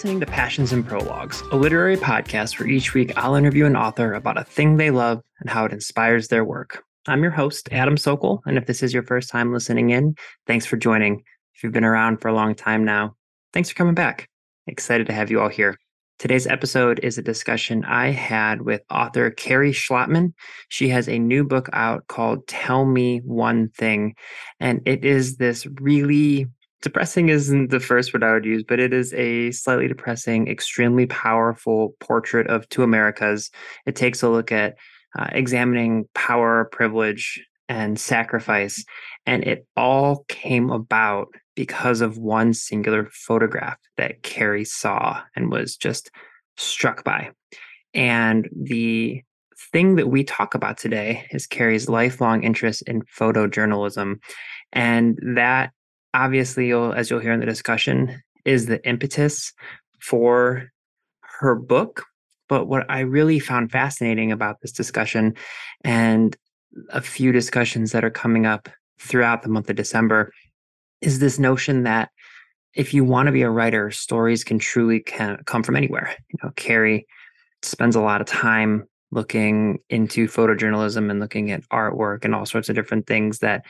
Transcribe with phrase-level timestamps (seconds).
[0.00, 4.14] Listening to Passions and Prologues, a literary podcast where each week I'll interview an author
[4.14, 6.82] about a thing they love and how it inspires their work.
[7.06, 10.14] I'm your host, Adam Sokol, and if this is your first time listening in,
[10.46, 11.22] thanks for joining.
[11.54, 13.14] If you've been around for a long time now,
[13.52, 14.26] thanks for coming back.
[14.66, 15.76] Excited to have you all here.
[16.18, 20.32] Today's episode is a discussion I had with author Kerri Schlottman.
[20.70, 24.14] She has a new book out called Tell Me One Thing,
[24.60, 26.46] and it is this really
[26.82, 31.06] depressing isn't the first word I would use, but it is a slightly depressing, extremely
[31.06, 33.50] powerful portrait of two Americas.
[33.86, 34.76] It takes a look at
[35.18, 38.84] uh, examining power, privilege, and sacrifice.
[39.26, 45.76] And it all came about because of one singular photograph that Kerri saw and was
[45.76, 46.10] just
[46.56, 47.30] struck by.
[47.94, 49.22] And the
[49.72, 54.16] thing that we talk about today is Kerri's lifelong interest in photojournalism.
[54.72, 55.72] And that
[56.14, 59.52] obviously you'll as you'll hear in the discussion is the impetus
[60.00, 60.70] for
[61.22, 62.04] her book.
[62.48, 65.34] But what i really found fascinating about this discussion
[65.84, 66.36] and
[66.90, 68.68] a few discussions that are coming up
[69.00, 70.30] throughout the month of december
[71.00, 72.10] is this notion that
[72.74, 76.14] if you want to be a writer stories can truly can come from anywhere.
[76.28, 77.04] You know Kerri
[77.62, 82.68] spends a lot of time looking into photojournalism and looking at artwork and all sorts
[82.68, 83.64] of different things that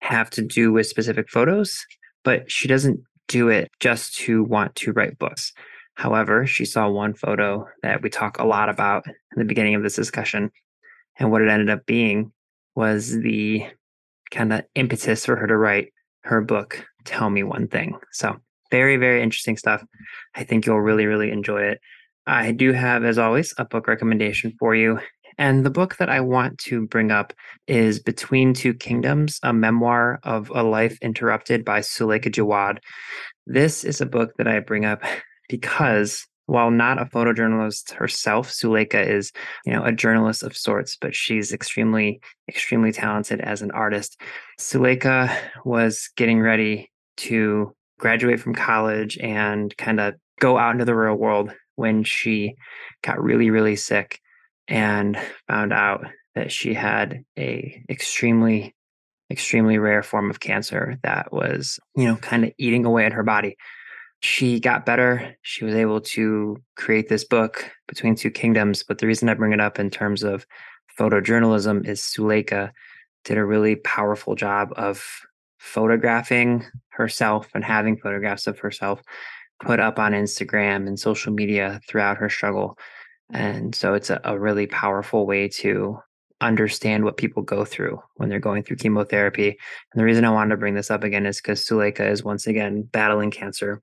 [0.00, 1.84] have to do with specific photos,
[2.24, 5.52] but she doesn't do it just to want to write books.
[5.94, 9.82] However, she saw one photo that we talk a lot about in the beginning of
[9.82, 10.50] this discussion.
[11.18, 12.32] And what it ended up being
[12.74, 13.66] was the
[14.30, 15.92] kind of impetus for her to write
[16.24, 17.98] her book, Tell Me One Thing.
[18.12, 18.36] So,
[18.70, 19.82] very, very interesting stuff.
[20.34, 21.80] I think you'll really, really enjoy it.
[22.26, 24.98] I do have, as always, a book recommendation for you.
[25.38, 27.32] And the book that I want to bring up
[27.66, 32.78] is Between Two Kingdoms, a memoir of a life interrupted by Suleika Jaouad.
[33.46, 35.02] This is a book that I bring up
[35.48, 39.32] because while not a photojournalist herself, Suleika is,
[39.64, 44.20] you know, a journalist of sorts, but she's extremely, extremely talented as an artist.
[44.58, 50.94] Suleika was getting ready to graduate from college and kind of go out into the
[50.94, 52.54] real world when she
[53.02, 54.20] got really, really sick
[54.68, 55.18] and
[55.48, 56.04] found out
[56.34, 58.74] that she had a extremely
[59.30, 63.24] extremely rare form of cancer that was you know kind of eating away at her
[63.24, 63.56] body.
[64.20, 65.36] She got better.
[65.42, 69.52] She was able to create this book between two kingdoms but the reason i bring
[69.52, 70.46] it up in terms of
[70.98, 72.72] photojournalism is suleika
[73.24, 75.04] did a really powerful job of
[75.58, 79.02] photographing herself and having photographs of herself
[79.60, 82.76] put up on instagram and social media throughout her struggle
[83.32, 85.98] and so it's a, a really powerful way to
[86.40, 89.48] understand what people go through when they're going through chemotherapy.
[89.48, 92.46] And the reason I wanted to bring this up again is because Suleika is once
[92.46, 93.82] again battling cancer,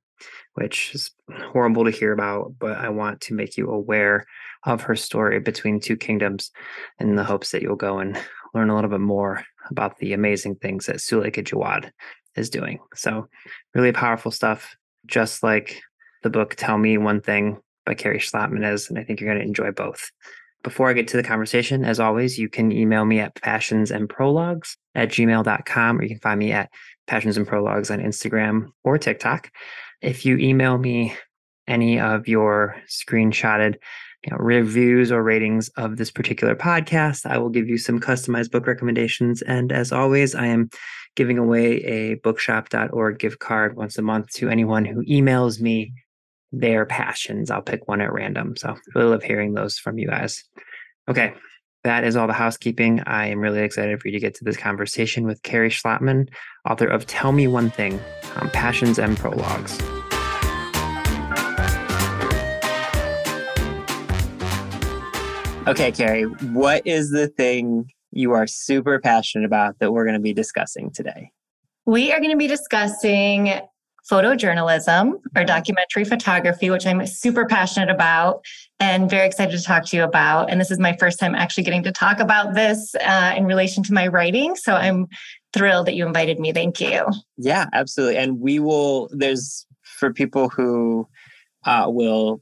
[0.53, 1.11] which is
[1.51, 4.25] horrible to hear about, but I want to make you aware
[4.65, 6.51] of her story between two kingdoms
[6.99, 8.17] in the hopes that you'll go and
[8.53, 11.91] learn a little bit more about the amazing things that Suleika Jaouad
[12.35, 12.79] is doing.
[12.93, 13.27] So
[13.73, 14.75] really powerful stuff,
[15.05, 15.81] just like
[16.21, 19.41] the book Tell Me One Thing by Kerri Schlottman is, and I think you're going
[19.41, 20.11] to enjoy both.
[20.63, 25.09] Before I get to the conversation, as always, you can email me at passionsandprologues at
[25.09, 26.69] gmail.com, or you can find me at
[27.07, 29.51] passions and prologues on Instagram or TikTok.
[30.01, 31.15] If you email me
[31.67, 33.75] any of your screenshotted
[34.25, 38.51] you know, reviews or ratings of this particular podcast, I will give you some customized
[38.51, 39.41] book recommendations.
[39.41, 40.69] And as always, I am
[41.15, 45.93] giving away a bookshop.org gift card once a month to anyone who emails me
[46.53, 47.49] their passions.
[47.49, 48.55] I'll pick one at random.
[48.55, 50.43] So I really love hearing those from you guys.
[51.09, 51.33] Okay,
[51.83, 53.01] that is all the housekeeping.
[53.01, 56.29] I am really excited for you to get to this conversation with Kerri Schlottman,
[56.69, 57.99] author of Tell Me One Thing
[58.37, 59.81] on Passions and Prologues.
[65.65, 70.21] Okay, Kerri, what is the thing you are super passionate about that we're going to
[70.21, 71.31] be discussing today?
[71.85, 73.59] We are going to be discussing
[74.09, 78.43] photojournalism or documentary photography, which I'm super passionate about
[78.79, 80.49] and very excited to talk to you about.
[80.49, 83.83] And this is my first time actually getting to talk about this uh, in relation
[83.83, 84.55] to my writing.
[84.55, 85.07] So I'm
[85.53, 86.51] thrilled that you invited me.
[86.51, 87.05] Thank you.
[87.37, 88.17] Yeah, absolutely.
[88.17, 91.07] And we will, there's for people who
[91.65, 92.41] uh, will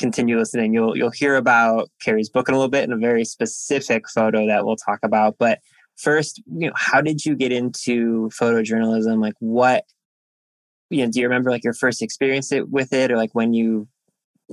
[0.00, 3.24] continue listening, you'll you'll hear about Kerri's book in a little bit and a very
[3.24, 5.36] specific photo that we'll talk about.
[5.38, 5.60] But
[5.96, 9.20] first, you know, how did you get into photojournalism?
[9.20, 9.84] Like what
[10.90, 13.88] you know, do you remember like your first experience with it or like when you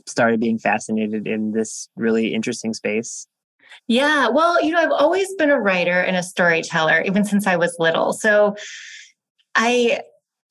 [0.06, 3.28] started being fascinated in this really interesting space?
[3.88, 7.58] Yeah, well, you know, I've always been a writer and a storyteller, even since I
[7.58, 8.14] was little.
[8.14, 8.56] So
[9.56, 10.02] I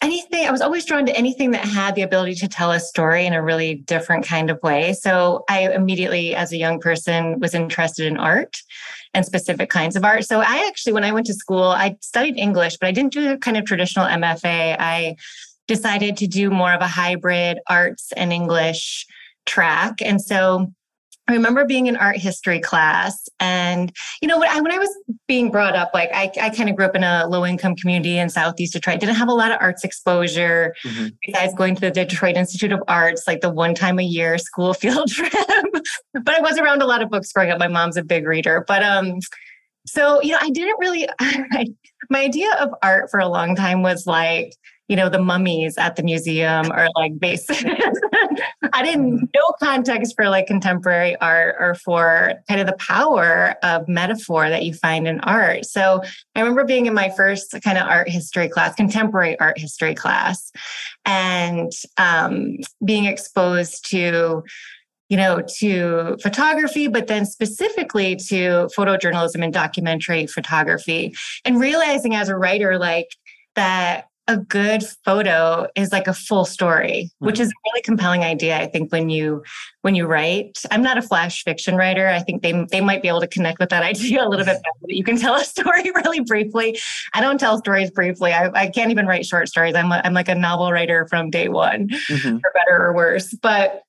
[0.03, 3.25] anything i was always drawn to anything that had the ability to tell a story
[3.25, 7.55] in a really different kind of way so i immediately as a young person was
[7.55, 8.59] interested in art
[9.15, 12.37] and specific kinds of art so i actually when i went to school i studied
[12.37, 15.17] english but i didn't do a kind of traditional mfa i
[15.67, 19.07] decided to do more of a hybrid arts and english
[19.45, 20.67] track and so
[21.29, 23.93] I remember being in art history class, and
[24.23, 24.91] you know, when I, when I was
[25.27, 28.17] being brought up, like I, I kind of grew up in a low income community
[28.17, 30.75] in Southeast Detroit, didn't have a lot of arts exposure.
[30.85, 31.09] Mm-hmm.
[31.27, 34.73] Besides going to the Detroit Institute of Arts, like the one time a year school
[34.75, 35.33] field trip,
[36.13, 37.59] but I was around a lot of books growing up.
[37.59, 39.19] My mom's a big reader, but um,
[39.85, 41.09] so you know, I didn't really.
[41.19, 41.67] I,
[42.09, 44.53] my idea of art for a long time was like
[44.89, 47.57] you know, the mummies at the museum or like basic.
[48.73, 49.25] I didn't mm-hmm.
[49.35, 54.65] no context for like contemporary art or for kind of the power of metaphor that
[54.65, 55.65] you find in art.
[55.65, 56.03] So
[56.35, 60.53] I remember being in my first kind of art history class, contemporary art history class,
[61.05, 64.45] and um, being exposed to
[65.09, 72.29] you know, to photography, but then specifically to photojournalism and documentary photography, and realizing as
[72.29, 73.07] a writer, like
[73.55, 78.59] that a good photo is like a full story which is a really compelling idea
[78.59, 79.43] i think when you
[79.87, 80.59] when you write.
[80.73, 82.09] I'm not a flash fiction writer.
[82.09, 84.57] I think they they might be able to connect with that idea a little bit
[84.57, 86.77] better you can tell a story really briefly.
[87.15, 88.33] I don't tell stories briefly.
[88.33, 89.77] I, I can't even write short stories.
[89.77, 92.39] I'm, a, I'm like a novel writer from day one mm-hmm.
[92.39, 93.33] for better or worse.
[93.35, 93.83] But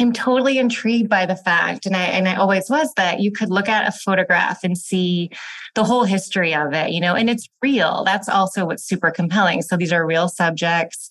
[0.00, 3.50] I'm totally intrigued by the fact, and I and I always was that you could
[3.50, 5.30] look at a photograph and see
[5.74, 8.04] the whole history of it, you know, and it's real.
[8.04, 9.62] That's also what's super compelling.
[9.62, 11.08] So these are real subjects,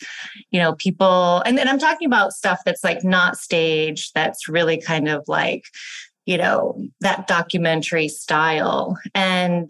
[0.51, 4.77] you know, people, and, and I'm talking about stuff that's like not staged, that's really
[4.77, 5.63] kind of like,
[6.25, 8.97] you know, that documentary style.
[9.13, 9.69] And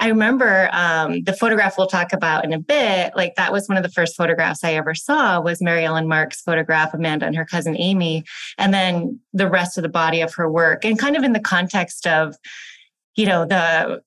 [0.00, 3.12] I remember um, the photograph we'll talk about in a bit.
[3.16, 6.40] Like that was one of the first photographs I ever saw was Mary Ellen Mark's
[6.40, 8.24] photograph, Amanda and her cousin Amy,
[8.58, 11.40] and then the rest of the body of her work, and kind of in the
[11.40, 12.36] context of,
[13.16, 14.02] you know, the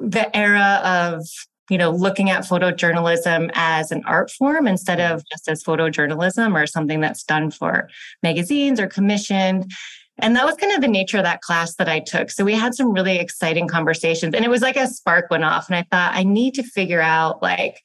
[0.00, 1.26] the era of
[1.70, 6.66] you know looking at photojournalism as an art form instead of just as photojournalism or
[6.66, 7.88] something that's done for
[8.22, 9.70] magazines or commissioned
[10.22, 12.30] and that was kind of the nature of that class that I took.
[12.30, 15.68] So we had some really exciting conversations and it was like a spark went off
[15.68, 17.80] and I thought I need to figure out like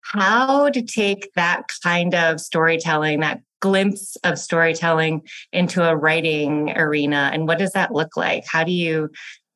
[0.00, 5.22] how to take that kind of storytelling, that glimpse of storytelling
[5.52, 8.44] into a writing arena and what does that look like?
[8.46, 9.10] How do you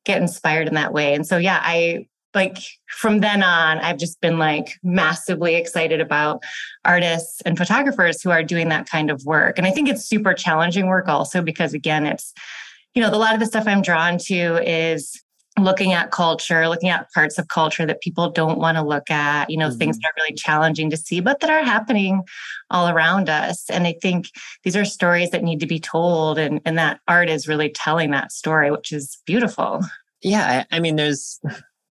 [0.05, 1.15] get inspired in that way?
[1.15, 2.57] And so yeah, I like
[2.87, 6.43] from then on, I've just been like massively excited about
[6.85, 9.57] artists and photographers who are doing that kind of work.
[9.57, 12.33] And I think it's super challenging work also because, again, it's,
[12.93, 15.21] you know, a lot of the stuff I'm drawn to is
[15.57, 19.49] looking at culture, looking at parts of culture that people don't want to look at,
[19.49, 19.77] you know, mm-hmm.
[19.77, 22.21] things that are really challenging to see, but that are happening
[22.69, 23.69] all around us.
[23.69, 24.29] And I think
[24.63, 28.11] these are stories that need to be told, and, and that art is really telling
[28.11, 29.81] that story, which is beautiful.
[30.21, 30.65] Yeah.
[30.71, 31.41] I, I mean, there's,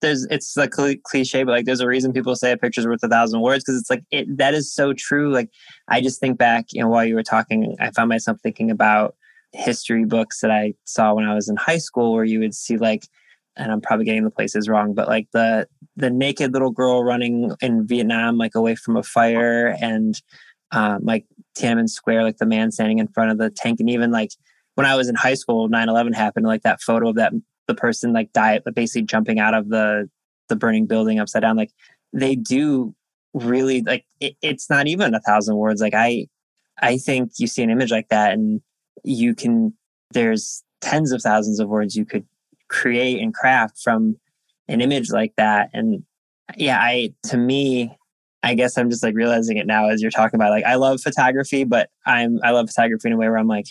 [0.01, 0.71] there's it's like
[1.03, 3.79] cliche, but like there's a reason people say a picture's worth a thousand words because
[3.79, 5.31] it's like it that is so true.
[5.31, 5.49] Like
[5.87, 9.15] I just think back, you know, while you were talking, I found myself thinking about
[9.53, 12.77] history books that I saw when I was in high school, where you would see
[12.77, 13.07] like,
[13.55, 17.55] and I'm probably getting the places wrong, but like the the naked little girl running
[17.61, 20.21] in Vietnam, like away from a fire, and
[20.71, 21.25] um, like
[21.57, 24.31] Tiananmen Square, like the man standing in front of the tank, and even like
[24.75, 27.33] when I was in high school, 9-11 happened, like that photo of that
[27.67, 30.09] the person like diet, but basically jumping out of the
[30.49, 31.57] the burning building upside down.
[31.57, 31.71] Like
[32.13, 32.95] they do
[33.33, 35.81] really like it, it's not even a thousand words.
[35.81, 36.27] Like I
[36.81, 38.61] I think you see an image like that and
[39.03, 39.73] you can
[40.11, 42.25] there's tens of thousands of words you could
[42.69, 44.17] create and craft from
[44.67, 45.69] an image like that.
[45.73, 46.03] And
[46.55, 47.95] yeah, I to me,
[48.43, 51.01] I guess I'm just like realizing it now as you're talking about like I love
[51.01, 53.67] photography, but I'm I love photography in a way where I'm like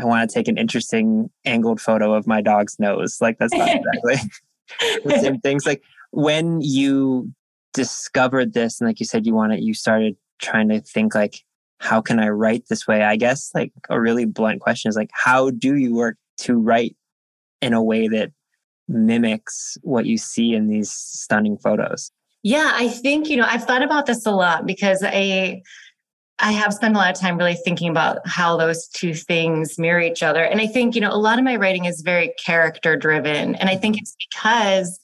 [0.00, 3.18] I want to take an interesting angled photo of my dog's nose.
[3.20, 4.30] Like that's not exactly
[5.04, 5.66] the same things.
[5.66, 7.32] Like when you
[7.72, 11.44] discovered this and like you said you wanted you started trying to think like
[11.78, 13.02] how can I write this way?
[13.02, 16.96] I guess like a really blunt question is like how do you work to write
[17.60, 18.32] in a way that
[18.88, 22.10] mimics what you see in these stunning photos?
[22.42, 25.60] Yeah, I think, you know, I've thought about this a lot because I
[26.40, 30.00] I have spent a lot of time really thinking about how those two things mirror
[30.00, 30.42] each other.
[30.42, 33.54] And I think, you know, a lot of my writing is very character driven.
[33.56, 34.02] And I think mm-hmm.
[34.02, 34.98] it's because,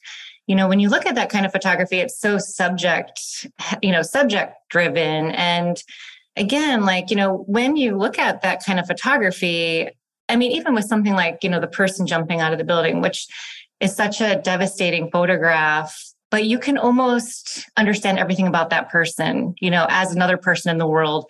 [0.46, 3.46] you know, when you look at that kind of photography, it's so subject,
[3.82, 5.30] you know, subject driven.
[5.32, 5.82] And
[6.36, 9.90] again, like, you know, when you look at that kind of photography,
[10.28, 13.02] I mean, even with something like, you know, the person jumping out of the building,
[13.02, 13.26] which
[13.80, 15.94] is such a devastating photograph
[16.36, 20.76] but you can almost understand everything about that person you know as another person in
[20.76, 21.24] the world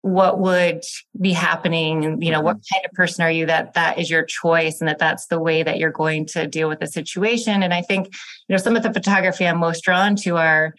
[0.00, 0.82] what would
[1.20, 2.74] be happening you know what mm-hmm.
[2.74, 5.62] kind of person are you that that is your choice and that that's the way
[5.62, 8.82] that you're going to deal with the situation and i think you know some of
[8.82, 10.74] the photography i'm most drawn to are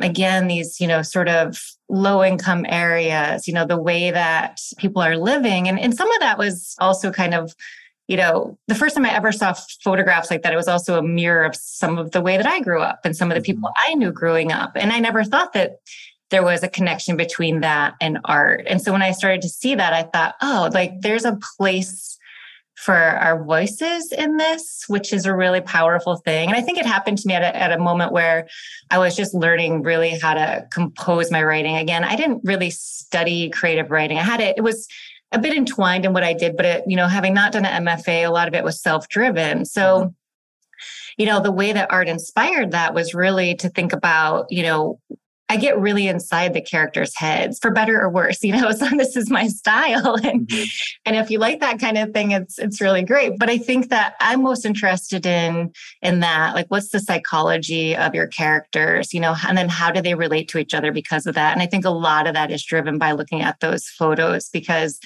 [0.00, 5.02] again these you know sort of low income areas you know the way that people
[5.02, 7.54] are living and and some of that was also kind of
[8.08, 11.02] you know, the first time I ever saw photographs like that, it was also a
[11.02, 13.68] mirror of some of the way that I grew up and some of the people
[13.68, 13.92] mm-hmm.
[13.92, 14.72] I knew growing up.
[14.74, 15.76] And I never thought that
[16.30, 18.64] there was a connection between that and art.
[18.66, 22.18] And so when I started to see that, I thought, oh, like there's a place
[22.74, 26.48] for our voices in this, which is a really powerful thing.
[26.48, 28.48] And I think it happened to me at a, at a moment where
[28.90, 31.76] I was just learning really how to compose my writing.
[31.76, 34.18] Again, I didn't really study creative writing.
[34.18, 34.88] I had it, it was
[35.32, 37.84] a bit entwined in what I did, but it, you know, having not done an
[37.84, 39.64] MFA, a lot of it was self-driven.
[39.64, 40.08] So, mm-hmm.
[41.16, 45.00] you know, the way that art inspired that was really to think about, you know,
[45.52, 48.70] I get really inside the characters' heads for better or worse, you know.
[48.82, 50.64] So this is my style, and mm-hmm.
[51.04, 53.38] and if you like that kind of thing, it's it's really great.
[53.38, 58.14] But I think that I'm most interested in in that, like, what's the psychology of
[58.14, 61.34] your characters, you know, and then how do they relate to each other because of
[61.34, 61.52] that?
[61.52, 64.98] And I think a lot of that is driven by looking at those photos because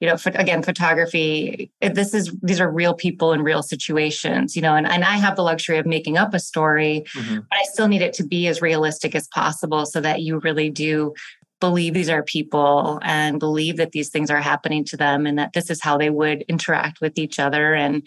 [0.00, 4.74] you know, again, photography, this is, these are real people in real situations, you know,
[4.74, 7.36] and, and I have the luxury of making up a story, mm-hmm.
[7.36, 10.70] but I still need it to be as realistic as possible so that you really
[10.70, 11.14] do
[11.60, 15.54] believe these are people and believe that these things are happening to them and that
[15.54, 17.74] this is how they would interact with each other.
[17.74, 18.06] And,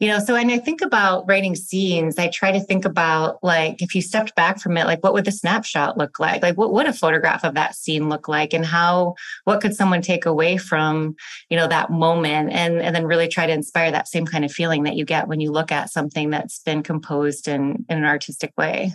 [0.00, 3.80] you know so when i think about writing scenes i try to think about like
[3.80, 6.42] if you stepped back from it like what would the snapshot look like?
[6.42, 8.52] Like what would a photograph of that scene look like?
[8.52, 9.14] And how
[9.44, 11.14] what could someone take away from
[11.48, 12.50] you know that moment?
[12.50, 15.28] And and then really try to inspire that same kind of feeling that you get
[15.28, 18.92] when you look at something that's been composed in in an artistic way.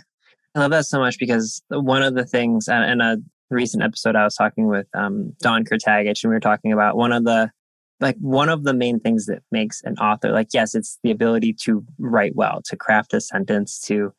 [0.54, 4.24] I love that so much because one of the things in a recent episode i
[4.24, 7.48] was talking with um, Dawn Kurtagich and we were talking about one of the
[8.00, 11.52] like one of the main things that makes an author like yes it's the ability
[11.52, 14.12] to write well to craft a sentence to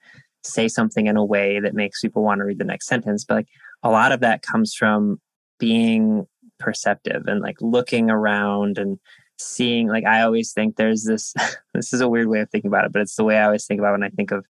[0.44, 3.36] say something in a way that makes people want to read the next sentence but
[3.36, 3.48] like
[3.84, 5.20] a lot of that comes from
[5.60, 6.26] being
[6.60, 8.98] perceptive and like looking around and
[9.38, 11.34] seeing like i always think there's this
[11.74, 13.66] this is a weird way of thinking about it but it's the way i always
[13.66, 14.46] think about when i think of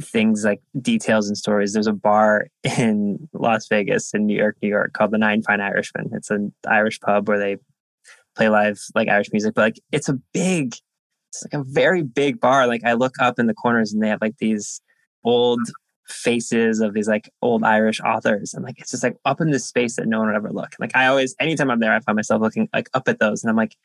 [0.00, 1.72] things like details and stories.
[1.72, 5.60] There's a bar in las vegas in new york new york called the nine fine
[5.60, 6.10] irishmen.
[6.12, 7.56] It's an irish pub where they
[8.36, 10.74] play live like Irish music, but like it's a big,
[11.30, 12.66] it's like a very big bar.
[12.66, 14.80] Like I look up in the corners and they have like these
[15.24, 15.60] old
[16.08, 18.54] faces of these like old Irish authors.
[18.54, 20.74] And like it's just like up in this space that no one would ever look.
[20.78, 23.50] Like I always, anytime I'm there, I find myself looking like up at those and
[23.50, 23.76] I'm like,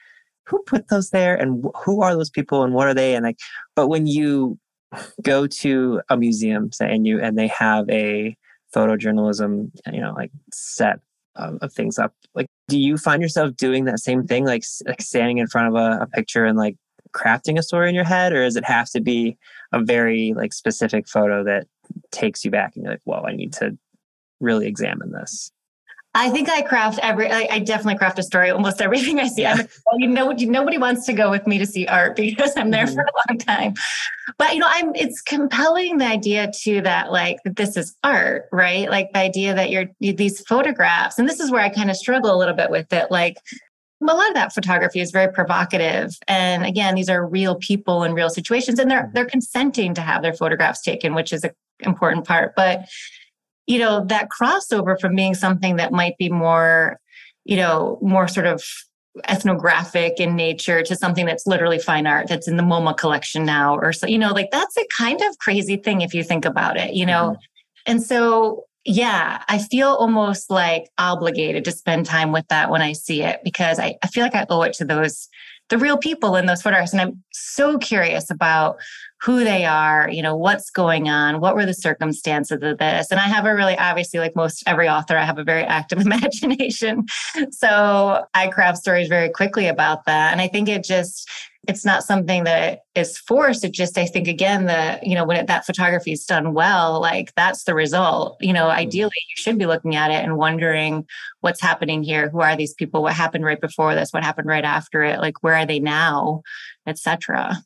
[0.48, 3.15] who put those there and who are those people and what are they?
[3.15, 3.39] And like,
[3.75, 4.60] but when you
[5.22, 8.36] go to a museum, say, and you and they have a
[8.75, 11.00] photojournalism, you know, like set
[11.36, 15.02] of, of things up, like do you find yourself doing that same thing like like
[15.02, 16.76] standing in front of a, a picture and like
[17.14, 18.34] crafting a story in your head?
[18.34, 19.38] Or does it have to be
[19.72, 21.68] a very like specific photo that
[22.12, 23.78] takes you back and you're like whoa i need to
[24.40, 25.52] really examine this
[26.13, 27.32] I think I craft every.
[27.32, 28.50] I, I, definitely craft a story.
[28.50, 29.44] Almost everything I see.
[29.44, 29.53] Yeah.
[29.53, 32.70] I'm, well, you know, nobody wants to go with me to see art because I'm
[32.70, 32.96] there mm-hmm.
[32.96, 33.74] for a long time.
[34.38, 34.94] But you know, I'm.
[34.96, 38.89] It's compelling the idea too that like this is art, right?
[38.89, 42.36] Like the idea that you're these photographs, and this is where I kind of struggle
[42.36, 43.10] a little bit with it.
[43.10, 43.38] Like
[44.01, 48.13] a lot of that photography is very provocative, and again, these are real people in
[48.13, 52.25] real situations, and they're they're consenting to have their photographs taken, which is an important
[52.25, 52.86] part, but
[53.68, 57.00] you know, that crossover from being something that might be more,
[57.46, 58.63] you know, more sort of
[59.27, 63.75] ethnographic in nature to something that's literally fine art that's in the MoMA collection now
[63.75, 66.77] or so, you know, like that's a kind of crazy thing if you think about
[66.77, 67.32] it, you know.
[67.32, 67.91] Mm-hmm.
[67.91, 72.94] And so yeah, I feel almost like obligated to spend time with that when I
[72.94, 75.27] see it because I, I feel like I owe it to those
[75.70, 76.91] the real people in those photographs.
[76.91, 78.77] And I'm so curious about
[79.24, 83.12] who they are, you know, what's going on, what were the circumstances of this.
[83.12, 86.00] And I have a really, obviously, like most every author, I have a very active
[86.00, 87.06] imagination.
[87.51, 90.32] So I craft stories very quickly about that.
[90.32, 91.30] And I think it just,
[91.68, 93.63] it's not something that is forced.
[93.63, 97.00] It just, I think, again, the, you know, when it, that photography is done well,
[97.00, 98.38] like that's the result.
[98.42, 98.80] You know, mm-hmm.
[98.80, 101.06] ideally, you should be looking at it and wondering
[101.42, 102.30] what's happening here.
[102.30, 103.04] Who are these people?
[103.04, 104.12] What happened right before this?
[104.12, 105.20] What happened right after it?
[105.20, 106.42] Like, where are they now?
[106.88, 107.63] Etc.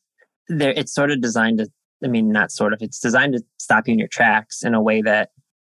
[0.48, 1.68] There, it's sort of designed to,
[2.04, 4.82] I mean, not sort of, it's designed to stop you in your tracks in a
[4.82, 5.30] way that,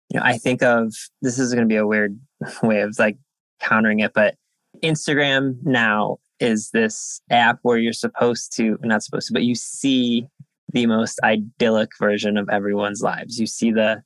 [0.09, 2.19] you know, I think of this is going to be a weird
[2.63, 3.17] way of like
[3.61, 4.35] countering it, but
[4.83, 10.27] Instagram now is this app where you're supposed to, not supposed to, but you see
[10.73, 13.39] the most idyllic version of everyone's lives.
[13.39, 14.03] You see the,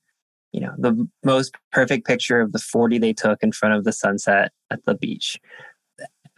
[0.52, 3.92] you know, the most perfect picture of the 40 they took in front of the
[3.92, 5.38] sunset at the beach.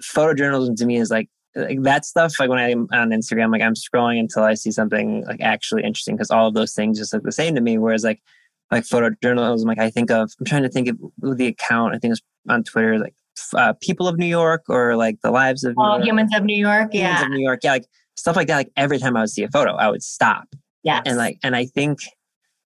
[0.03, 3.75] Photojournalism to me is like, like that stuff like when i'm on instagram like i'm
[3.75, 7.23] scrolling until i see something like actually interesting because all of those things just look
[7.23, 8.23] the same to me whereas like
[8.71, 12.13] like photojournalism like i think of i'm trying to think of the account i think
[12.13, 13.15] it's on twitter like
[13.55, 16.93] uh, people of New York or like the lives of All humans of New York.
[16.93, 17.23] Humans yeah.
[17.23, 17.61] of New York.
[17.63, 17.73] Yeah.
[17.73, 17.87] Like
[18.17, 18.57] stuff like that.
[18.57, 20.49] Like every time I would see a photo, I would stop.
[20.83, 21.03] Yeah.
[21.05, 22.01] And like, and I think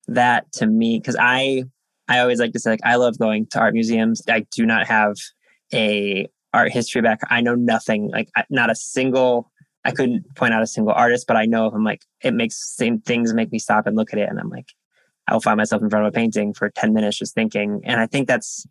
[0.08, 1.66] that to me, cause I,
[2.08, 4.22] I always like to say, like, I love going to art museums.
[4.30, 5.16] I do not have
[5.74, 7.20] a art history back.
[7.30, 9.52] I know nothing, like not a single,
[9.84, 12.76] I couldn't point out a single artist, but I know if I'm like, it makes
[12.76, 14.30] same things make me stop and look at it.
[14.30, 14.70] And I'm like,
[15.28, 17.82] I'll find myself in front of a painting for 10 minutes just thinking.
[17.84, 18.66] And I think that's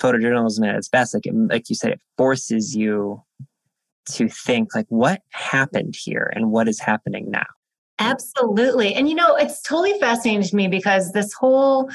[0.00, 3.22] photojournalism at its best like it, like you said it forces you
[4.06, 7.46] to think like what happened here and what is happening now
[7.98, 11.90] absolutely and you know it's totally fascinating to me because this whole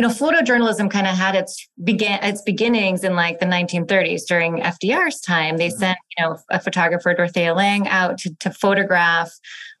[0.00, 4.56] you know photojournalism kind of had its began its beginnings in like the 1930s during
[4.62, 5.78] fdr's time they mm-hmm.
[5.78, 9.30] sent you know a photographer dorothea lange out to, to photograph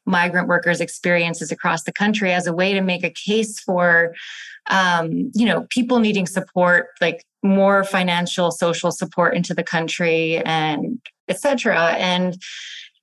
[0.04, 4.14] migrant workers experiences across the country as a way to make a case for
[4.68, 11.00] um, you know people needing support like more financial social support into the country and
[11.28, 11.92] et cetera.
[11.92, 12.36] and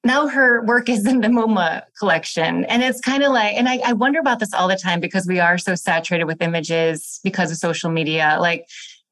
[0.08, 2.66] now her work is in the MoMA collection.
[2.66, 5.28] And it's kind of like, and I, I, wonder about this all the time because
[5.28, 8.38] we are so saturated with images because of social media.
[8.40, 8.68] Like,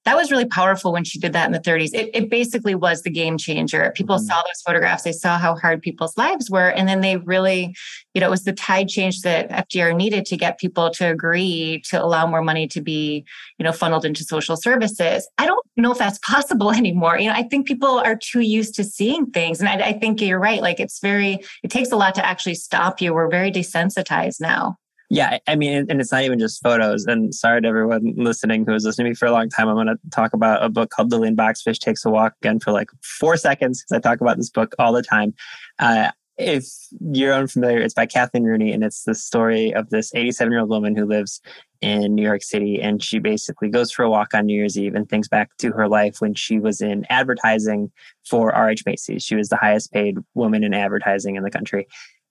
[0.05, 1.89] that was really powerful when she did that in the 30s.
[1.93, 3.91] It, it basically was the game changer.
[3.95, 4.25] People mm-hmm.
[4.25, 6.69] saw those photographs, they saw how hard people's lives were.
[6.69, 7.75] And then they really,
[8.13, 11.81] you know, it was the tide change that FDR needed to get people to agree
[11.89, 13.25] to allow more money to be,
[13.57, 15.27] you know, funneled into social services.
[15.39, 17.17] I don't know if that's possible anymore.
[17.17, 19.59] You know, I think people are too used to seeing things.
[19.59, 20.61] And I, I think you're right.
[20.61, 23.13] Like it's very, it takes a lot to actually stop you.
[23.13, 24.77] We're very desensitized now.
[25.09, 27.05] Yeah, I mean, and it's not even just photos.
[27.05, 29.67] And sorry to everyone listening who has listened to me for a long time.
[29.67, 32.59] I'm going to talk about a book called "The Lillian Boxfish Takes a Walk again
[32.59, 35.33] for like four seconds because I talk about this book all the time.
[35.77, 36.65] Uh, if
[36.99, 40.69] you're unfamiliar, it's by Kathleen Rooney, and it's the story of this 87 year old
[40.69, 41.39] woman who lives
[41.81, 42.81] in New York City.
[42.81, 45.71] And she basically goes for a walk on New Year's Eve and thinks back to
[45.71, 47.91] her life when she was in advertising
[48.27, 49.23] for RH Macy's.
[49.23, 51.87] She was the highest paid woman in advertising in the country.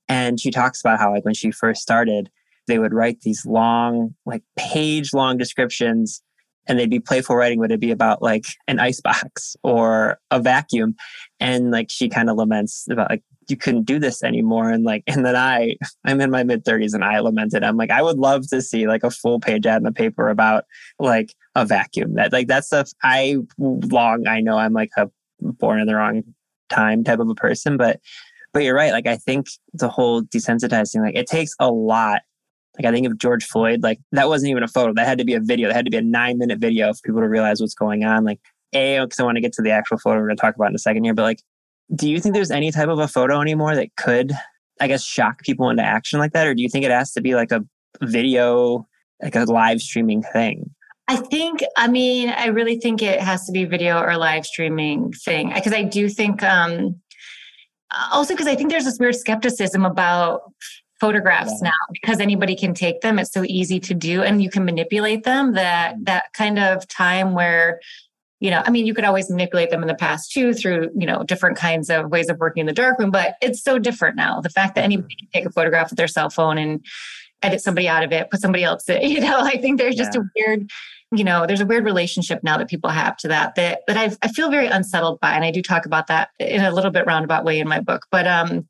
[0.09, 2.31] And she talks about how, like, when she first started,
[2.67, 6.23] they would write these long, like page long descriptions
[6.67, 10.95] and they'd be playful writing, would it'd be about like an icebox or a vacuum.
[11.41, 14.71] And like she kind of laments about like, you couldn't do this anymore.
[14.71, 17.63] And like, and then I, I'm in my mid 30s and I lamented.
[17.63, 20.31] I'm like, I would love to see like a full page ad in the paper
[20.31, 20.65] about
[20.99, 22.15] like a vacuum.
[22.15, 26.23] That like that stuff I long, I know I'm like a born in the wrong
[26.71, 28.01] time type of a person, but
[28.55, 28.93] but you're right.
[28.93, 32.23] Like I think the whole desensitizing, like it takes a lot
[32.77, 34.93] like I think of George Floyd, like that wasn't even a photo.
[34.95, 35.69] That had to be a video.
[35.69, 38.25] That had to be a nine minute video for people to realize what's going on.
[38.25, 38.41] Like,
[38.73, 40.71] A, because I want to get to the actual photo we're going to talk about
[40.71, 41.15] in a second here.
[41.15, 41.43] But like,
[41.95, 44.33] do you think there's any type of a photo anymore that could,
[44.81, 46.47] I guess, shock people into action like that?
[46.47, 47.65] Or do you think it has to be like a
[48.03, 48.89] video,
[49.23, 50.71] like a live streaming thing?
[51.07, 55.13] I think, I mean, I really think it has to be video or live streaming
[55.13, 55.53] thing.
[55.55, 56.99] Because I do think, um,
[58.11, 60.51] also because I think there's this weird skepticism about
[61.01, 61.69] photographs yeah.
[61.69, 65.25] now because anybody can take them it's so easy to do and you can manipulate
[65.25, 66.05] them that mm.
[66.05, 67.81] that kind of time where
[68.41, 71.07] you know i mean you could always manipulate them in the past too through you
[71.07, 74.41] know different kinds of ways of working in the darkroom but it's so different now
[74.41, 74.93] the fact that mm-hmm.
[74.93, 76.85] anybody can take a photograph with their cell phone and
[77.43, 80.15] edit somebody out of it put somebody else in you know i think there's just
[80.15, 80.21] yeah.
[80.21, 80.71] a weird
[81.13, 84.17] you know there's a weird relationship now that people have to that that that i
[84.23, 87.07] I feel very unsettled by and I do talk about that in a little bit
[87.07, 88.67] roundabout way in my book but um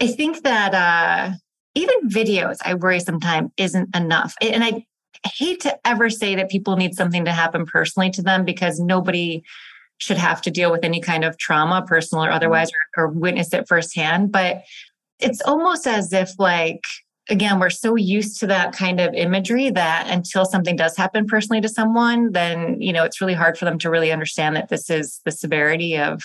[0.00, 1.34] I think that uh
[1.74, 4.34] even videos, I worry sometimes isn't enough.
[4.40, 4.84] And I,
[5.24, 9.42] hate to ever say that people need something to happen personally to them because nobody
[9.98, 12.36] should have to deal with any kind of trauma, personal or mm-hmm.
[12.36, 14.32] otherwise, or, or witness it firsthand.
[14.32, 14.62] But
[15.20, 16.82] it's almost as if, like,
[17.28, 21.60] again, we're so used to that kind of imagery that until something does happen personally
[21.60, 24.90] to someone, then, you know, it's really hard for them to really understand that this
[24.90, 26.24] is the severity of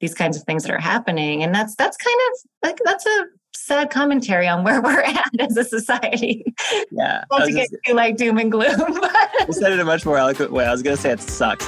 [0.00, 1.44] these kinds of things that are happening.
[1.44, 5.56] And that's, that's kind of like, that's a sad commentary on where we're at as
[5.56, 6.44] a society.
[6.90, 7.24] Yeah.
[7.30, 8.70] Not to get just, too like doom and gloom.
[9.46, 10.64] you said it in a much more eloquent way.
[10.64, 11.66] I was going to say it sucks.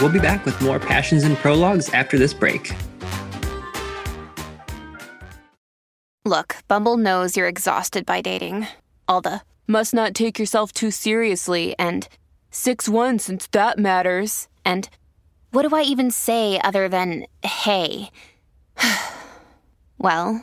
[0.00, 2.72] We'll be back with more passions and prologues after this break.
[6.24, 8.66] Look, Bumble knows you're exhausted by dating.
[9.06, 12.08] All the must not take yourself too seriously and
[12.50, 14.48] 6 1 since that matters.
[14.64, 14.88] And
[15.50, 18.10] what do I even say other than hey?
[19.98, 20.42] well,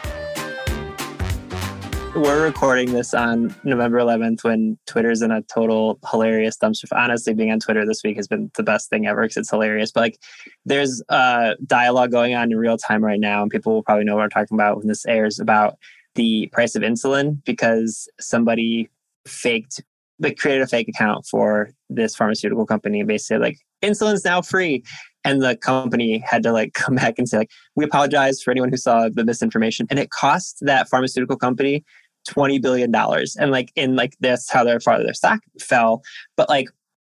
[2.13, 6.85] We're recording this on November 11th when Twitter's in a total hilarious dumpster.
[6.91, 9.93] Honestly, being on Twitter this week has been the best thing ever because it's hilarious.
[9.93, 10.19] But like,
[10.65, 14.15] there's a dialogue going on in real time right now, and people will probably know
[14.15, 15.77] what I'm talking about when this airs about
[16.15, 18.89] the price of insulin because somebody
[19.25, 19.81] faked
[20.19, 24.83] like created a fake account for this pharmaceutical company and basically like insulin's now free
[25.23, 28.69] and the company had to like come back and say like we apologize for anyone
[28.69, 31.83] who saw the misinformation and it cost that pharmaceutical company
[32.27, 36.01] 20 billion dollars and like in like this how their farther their stock fell
[36.37, 36.67] but like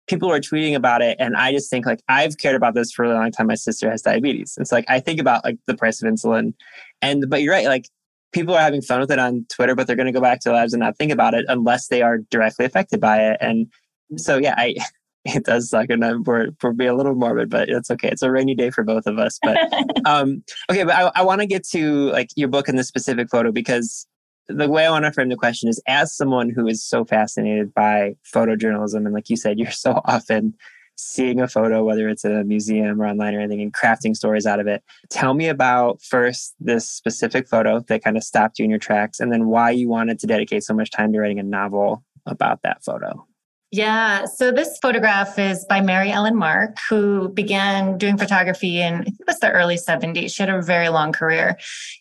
[0.07, 3.05] people were tweeting about it and i just think like i've cared about this for
[3.05, 5.75] a long time my sister has diabetes and so like i think about like the
[5.75, 6.53] price of insulin
[7.01, 7.87] and but you're right like
[8.33, 10.53] people are having fun with it on Twitter, but they're going to go back to
[10.53, 13.39] lives and not think about it unless they are directly affected by it.
[13.41, 13.69] And
[14.17, 14.77] so, yeah, I,
[15.25, 18.09] it does suck, and we're we're being a little morbid, but it's okay.
[18.09, 19.39] It's a rainy day for both of us.
[19.43, 19.59] But
[20.07, 23.29] um, okay, but I, I want to get to like your book and the specific
[23.31, 24.07] photo because
[24.49, 27.75] the way I want to frame the question is as someone who is so fascinated
[27.75, 30.55] by photojournalism, and like you said, you're so often
[30.97, 34.47] seeing a photo, whether it's in a museum or online or anything, and crafting stories
[34.47, 34.83] out of it.
[35.11, 39.21] Tell me about first this specific photo that kind of stopped you in your tracks,
[39.21, 42.63] and then why you wanted to dedicate so much time to writing a novel about
[42.63, 43.28] that photo.
[43.71, 44.25] Yeah.
[44.25, 49.21] So this photograph is by Mary Ellen Mark, who began doing photography in I think
[49.21, 50.35] it was the early 70s.
[50.35, 51.59] She had a very long career.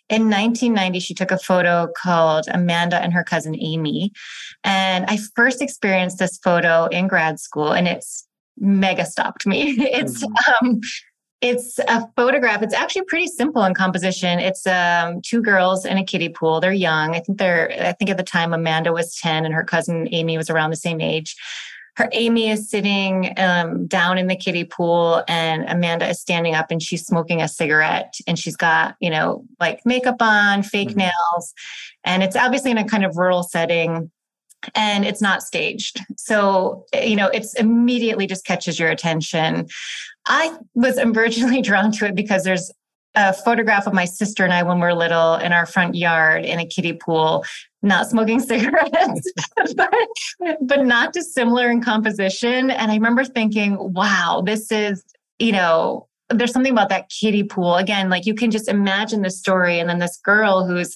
[0.09, 4.13] In 1990, she took a photo called Amanda and her cousin Amy.
[4.63, 8.25] And I first experienced this photo in grad school, and it's
[8.57, 9.75] mega stopped me.
[9.77, 10.65] It's mm-hmm.
[10.65, 10.79] um
[11.41, 12.63] it's a photograph.
[12.63, 14.39] It's actually pretty simple in composition.
[14.39, 16.59] It's um, two girls in a kiddie pool.
[16.59, 17.15] They're young.
[17.15, 20.37] I think they're, I think at the time Amanda was 10 and her cousin Amy
[20.37, 21.35] was around the same age.
[21.95, 26.69] Her Amy is sitting um, down in the kiddie pool and Amanda is standing up
[26.69, 30.99] and she's smoking a cigarette and she's got, you know, like makeup on, fake mm-hmm.
[30.99, 31.53] nails.
[32.03, 34.11] And it's obviously in a kind of rural setting
[34.75, 35.99] and it's not staged.
[36.17, 39.67] So, you know, it's immediately just catches your attention.
[40.27, 42.71] I was originally drawn to it because there's
[43.15, 46.45] a photograph of my sister and I when we are little in our front yard
[46.45, 47.43] in a kiddie pool,
[47.81, 49.31] not smoking cigarettes,
[49.75, 49.93] but,
[50.61, 52.69] but not dissimilar in composition.
[52.69, 55.03] And I remember thinking, wow, this is,
[55.39, 57.75] you know, there's something about that kiddie pool.
[57.75, 59.79] Again, like you can just imagine the story.
[59.79, 60.95] And then this girl who's,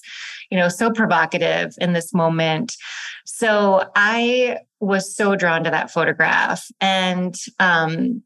[0.50, 2.76] you know, so provocative in this moment.
[3.24, 6.66] So I was so drawn to that photograph.
[6.80, 8.22] And um,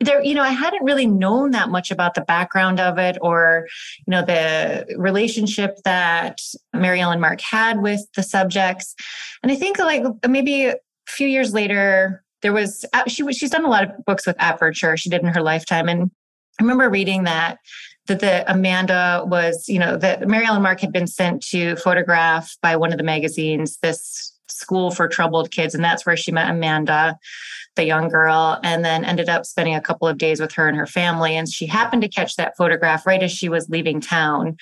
[0.00, 3.68] there, you know, I hadn't really known that much about the background of it or,
[3.98, 6.38] you know, the relationship that
[6.72, 8.94] Mary Ellen Mark had with the subjects.
[9.42, 13.66] And I think like maybe a few years later, there was uh, she she's done
[13.66, 14.96] a lot of books with Aperture.
[14.96, 16.10] She did in her lifetime, and
[16.58, 17.58] I remember reading that
[18.06, 22.56] that the Amanda was, you know, that Mary Ellen Mark had been sent to photograph
[22.62, 24.29] by one of the magazines this
[24.60, 27.18] school for troubled kids, and that's where she met Amanda,
[27.76, 30.76] the young girl, and then ended up spending a couple of days with her and
[30.76, 31.36] her family.
[31.36, 34.56] And she happened to catch that photograph right as she was leaving town.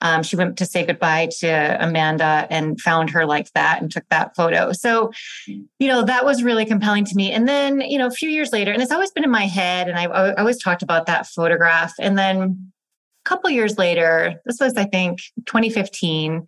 [0.00, 4.08] Um, she went to say goodbye to Amanda and found her like that and took
[4.10, 4.72] that photo.
[4.72, 5.12] So,
[5.46, 7.32] you know, that was really compelling to me.
[7.32, 9.88] And then, you know, a few years later, and it's always been in my head,
[9.88, 11.94] and I, I always talked about that photograph.
[11.98, 12.72] And then
[13.24, 16.46] a couple years later, this was, I think, 2015,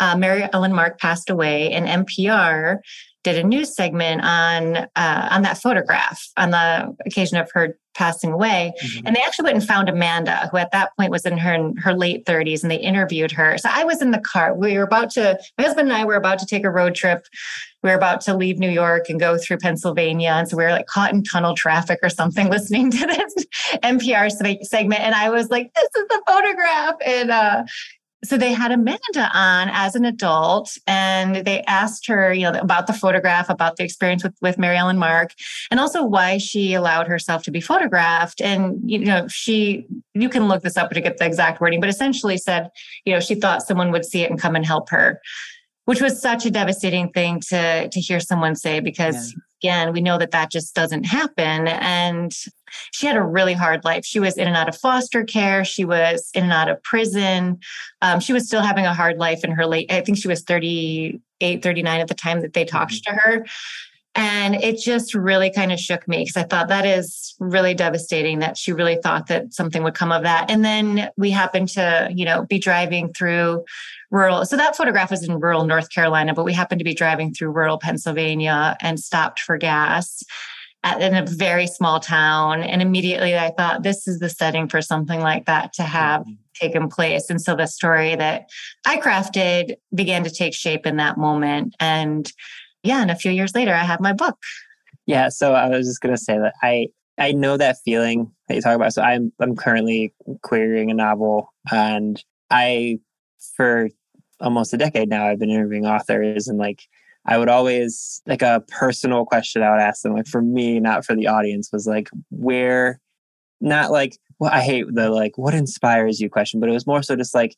[0.00, 2.78] uh, Mary Ellen Mark passed away, and NPR
[3.24, 8.32] did a news segment on uh, on that photograph on the occasion of her passing
[8.32, 8.72] away.
[8.82, 9.06] Mm-hmm.
[9.06, 11.76] and they actually went and found amanda who at that point was in her in
[11.76, 13.58] her late 30s and they interviewed her.
[13.58, 14.54] So i was in the car.
[14.54, 17.26] We were about to my husband and i were about to take a road trip.
[17.82, 20.70] We were about to leave new york and go through pennsylvania and so we were
[20.70, 23.46] like caught in tunnel traffic or something listening to this
[23.82, 24.30] npr
[24.64, 26.94] segment and i was like this is the photograph!
[27.04, 27.64] And uh
[28.24, 32.86] so they had Amanda on as an adult and they asked her, you know, about
[32.86, 35.34] the photograph, about the experience with, with Mary Ellen Mark,
[35.70, 38.40] and also why she allowed herself to be photographed.
[38.40, 41.88] And, you know, she, you can look this up to get the exact wording, but
[41.88, 42.70] essentially said,
[43.04, 45.20] you know, she thought someone would see it and come and help her
[45.84, 49.70] which was such a devastating thing to to hear someone say because yeah.
[49.70, 52.32] again we know that that just doesn't happen and
[52.92, 55.84] she had a really hard life she was in and out of foster care she
[55.84, 57.58] was in and out of prison
[58.00, 60.42] um, she was still having a hard life in her late i think she was
[60.42, 63.14] 38 39 at the time that they talked mm-hmm.
[63.14, 63.46] to her
[64.14, 68.40] and it just really kind of shook me because I thought that is really devastating
[68.40, 70.50] that she really thought that something would come of that.
[70.50, 73.64] And then we happened to, you know, be driving through
[74.10, 74.44] rural.
[74.44, 77.52] So that photograph was in rural North Carolina, but we happened to be driving through
[77.52, 80.22] rural Pennsylvania and stopped for gas
[80.84, 82.62] in a very small town.
[82.62, 86.32] And immediately I thought, this is the setting for something like that to have mm-hmm.
[86.54, 87.30] taken place.
[87.30, 88.50] And so the story that
[88.84, 91.76] I crafted began to take shape in that moment.
[91.78, 92.30] And
[92.82, 94.38] yeah, and a few years later, I have my book.
[95.06, 95.28] Yeah.
[95.28, 98.60] So I was just going to say that I, I know that feeling that you
[98.60, 98.92] talk about.
[98.92, 102.98] So I'm, I'm currently querying a novel and I,
[103.56, 103.88] for
[104.40, 106.82] almost a decade now, I've been interviewing authors and like,
[107.24, 111.04] I would always like a personal question I would ask them, like for me, not
[111.04, 113.00] for the audience, was like, where,
[113.60, 117.02] not like, well, I hate the like, what inspires you question, but it was more
[117.02, 117.56] so just like,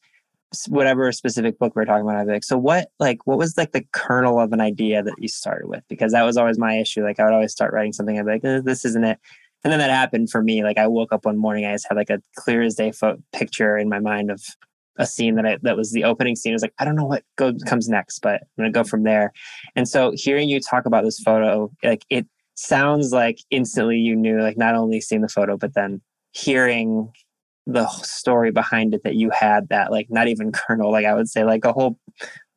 [0.68, 3.72] whatever specific book we're talking about, I'd be like, so what, like, what was like
[3.72, 5.82] the kernel of an idea that you started with?
[5.88, 7.02] Because that was always my issue.
[7.02, 9.18] Like, I would always start writing something, I'd be like, eh, this isn't it.
[9.64, 10.62] And then that happened for me.
[10.62, 13.22] Like, I woke up one morning, I just had like a clear as day fo-
[13.32, 14.42] picture in my mind of
[14.98, 16.52] a scene that I, that was the opening scene.
[16.52, 19.02] I was like, I don't know what goes comes next, but I'm gonna go from
[19.02, 19.32] there.
[19.76, 24.40] And so, hearing you talk about this photo, like, it sounds like instantly you knew,
[24.40, 26.00] like, not only seeing the photo, but then
[26.32, 27.10] hearing
[27.66, 31.28] the story behind it that you had that like not even kernel like i would
[31.28, 31.98] say like a whole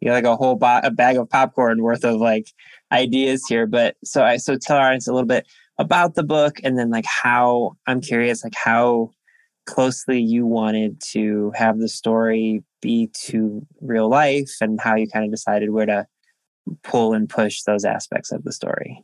[0.01, 2.47] you know like a whole bo- a bag of popcorn worth of like
[2.91, 5.47] ideas here but so i so tell our audience a little bit
[5.79, 9.09] about the book and then like how i'm curious like how
[9.67, 15.25] closely you wanted to have the story be to real life and how you kind
[15.25, 16.07] of decided where to
[16.83, 19.03] pull and push those aspects of the story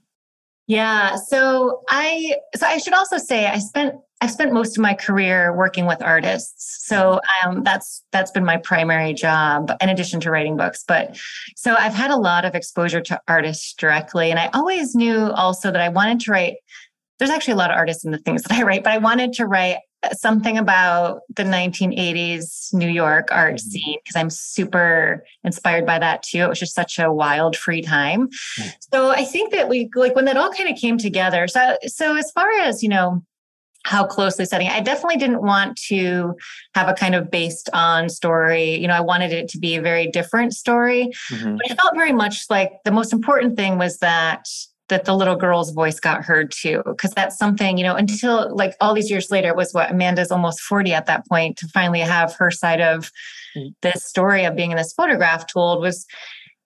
[0.67, 4.93] yeah so i so i should also say i spent I've spent most of my
[4.93, 10.31] career working with artists, so um, that's that's been my primary job, in addition to
[10.31, 10.85] writing books.
[10.87, 11.17] But
[11.57, 15.71] so I've had a lot of exposure to artists directly, and I always knew also
[15.71, 16.53] that I wanted to write.
[17.19, 19.33] There's actually a lot of artists in the things that I write, but I wanted
[19.33, 19.79] to write
[20.11, 23.69] something about the 1980s New York art mm-hmm.
[23.69, 26.39] scene because I'm super inspired by that too.
[26.39, 28.29] It was just such a wild, free time.
[28.93, 31.47] So I think that we like when that all kind of came together.
[31.47, 33.23] So so as far as you know
[33.85, 36.35] how closely setting i definitely didn't want to
[36.73, 39.81] have a kind of based on story you know i wanted it to be a
[39.81, 41.57] very different story mm-hmm.
[41.57, 44.47] but it felt very much like the most important thing was that
[44.93, 48.75] that the little girl's voice got heard too because that's something you know until like
[48.79, 51.99] all these years later it was what amanda's almost 40 at that point to finally
[51.99, 53.11] have her side of
[53.57, 53.69] mm-hmm.
[53.81, 56.05] this story of being in this photograph told was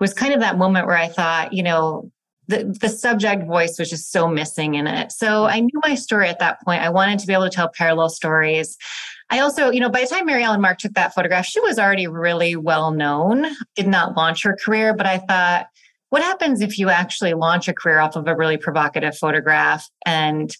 [0.02, 2.12] was kind of that moment where i thought you know
[2.50, 5.12] the, the subject voice was just so missing in it.
[5.12, 6.82] So I knew my story at that point.
[6.82, 8.78] I wanted to be able to tell parallel stories.
[9.30, 11.78] I also, you know, by the time Mary Ellen Mark took that photograph, she was
[11.78, 15.68] already really well known, did not launch her career, but I thought,
[16.10, 20.56] what happens if you actually launch a career off of a really provocative photograph and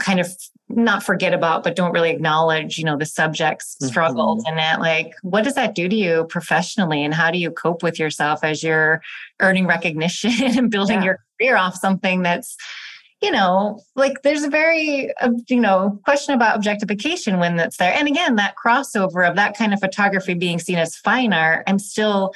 [0.00, 0.28] kind of
[0.68, 4.58] not forget about but don't really acknowledge you know the subject's struggles mm-hmm.
[4.58, 7.82] and it like what does that do to you professionally and how do you cope
[7.82, 9.02] with yourself as you're
[9.40, 11.04] earning recognition and building yeah.
[11.04, 12.56] your career off something that's
[13.20, 17.92] you know like there's a very uh, you know question about objectification when that's there
[17.92, 21.78] and again that crossover of that kind of photography being seen as fine art i'm
[21.78, 22.32] still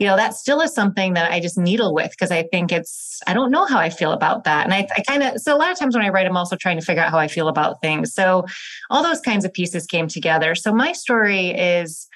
[0.00, 3.20] you know, that still is something that I just needle with because I think it's,
[3.26, 4.64] I don't know how I feel about that.
[4.64, 6.56] And I, I kind of, so a lot of times when I write, I'm also
[6.56, 8.14] trying to figure out how I feel about things.
[8.14, 8.46] So
[8.88, 10.54] all those kinds of pieces came together.
[10.54, 12.08] So my story is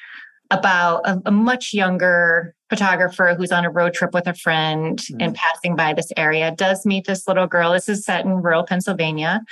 [0.50, 5.20] about a, a much younger photographer who's on a road trip with a friend mm-hmm.
[5.20, 7.72] and passing by this area, does meet this little girl.
[7.72, 9.42] This is set in rural Pennsylvania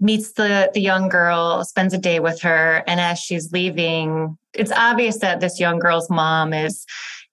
[0.00, 4.72] meets the the young girl spends a day with her and as she's leaving it's
[4.72, 6.84] obvious that this young girl's mom is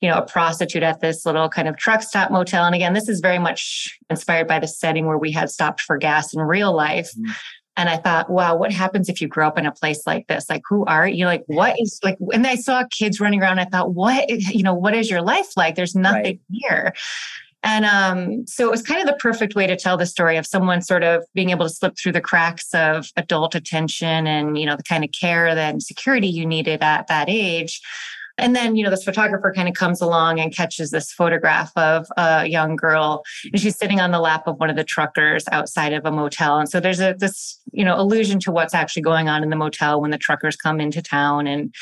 [0.02, 2.66] you know, a prostitute at this little kind of truck stop motel.
[2.66, 5.98] And again, this is very much inspired by the setting where we had stopped for
[5.98, 7.12] gas in real life.
[7.12, 7.32] Mm-hmm.
[7.78, 10.50] And I thought, wow, what happens if you grow up in a place like this?
[10.50, 11.26] Like, who are you?
[11.26, 13.60] Like, what is like, and I saw kids running around.
[13.60, 15.76] I thought, what, you know, what is your life like?
[15.76, 16.40] There's nothing right.
[16.52, 16.94] here.
[17.64, 20.48] And um, so it was kind of the perfect way to tell the story of
[20.48, 24.66] someone sort of being able to slip through the cracks of adult attention and, you
[24.66, 27.80] know, the kind of care and security you needed at that age.
[28.42, 32.08] And then, you know, this photographer kind of comes along and catches this photograph of
[32.18, 33.24] a young girl,
[33.54, 36.60] and she's sitting on the lap of one of the truckers outside of a motel.
[36.60, 39.56] And so there's a this, you know, allusion to what's actually going on in the
[39.56, 41.48] motel when the truckers come into town.
[41.48, 41.74] And,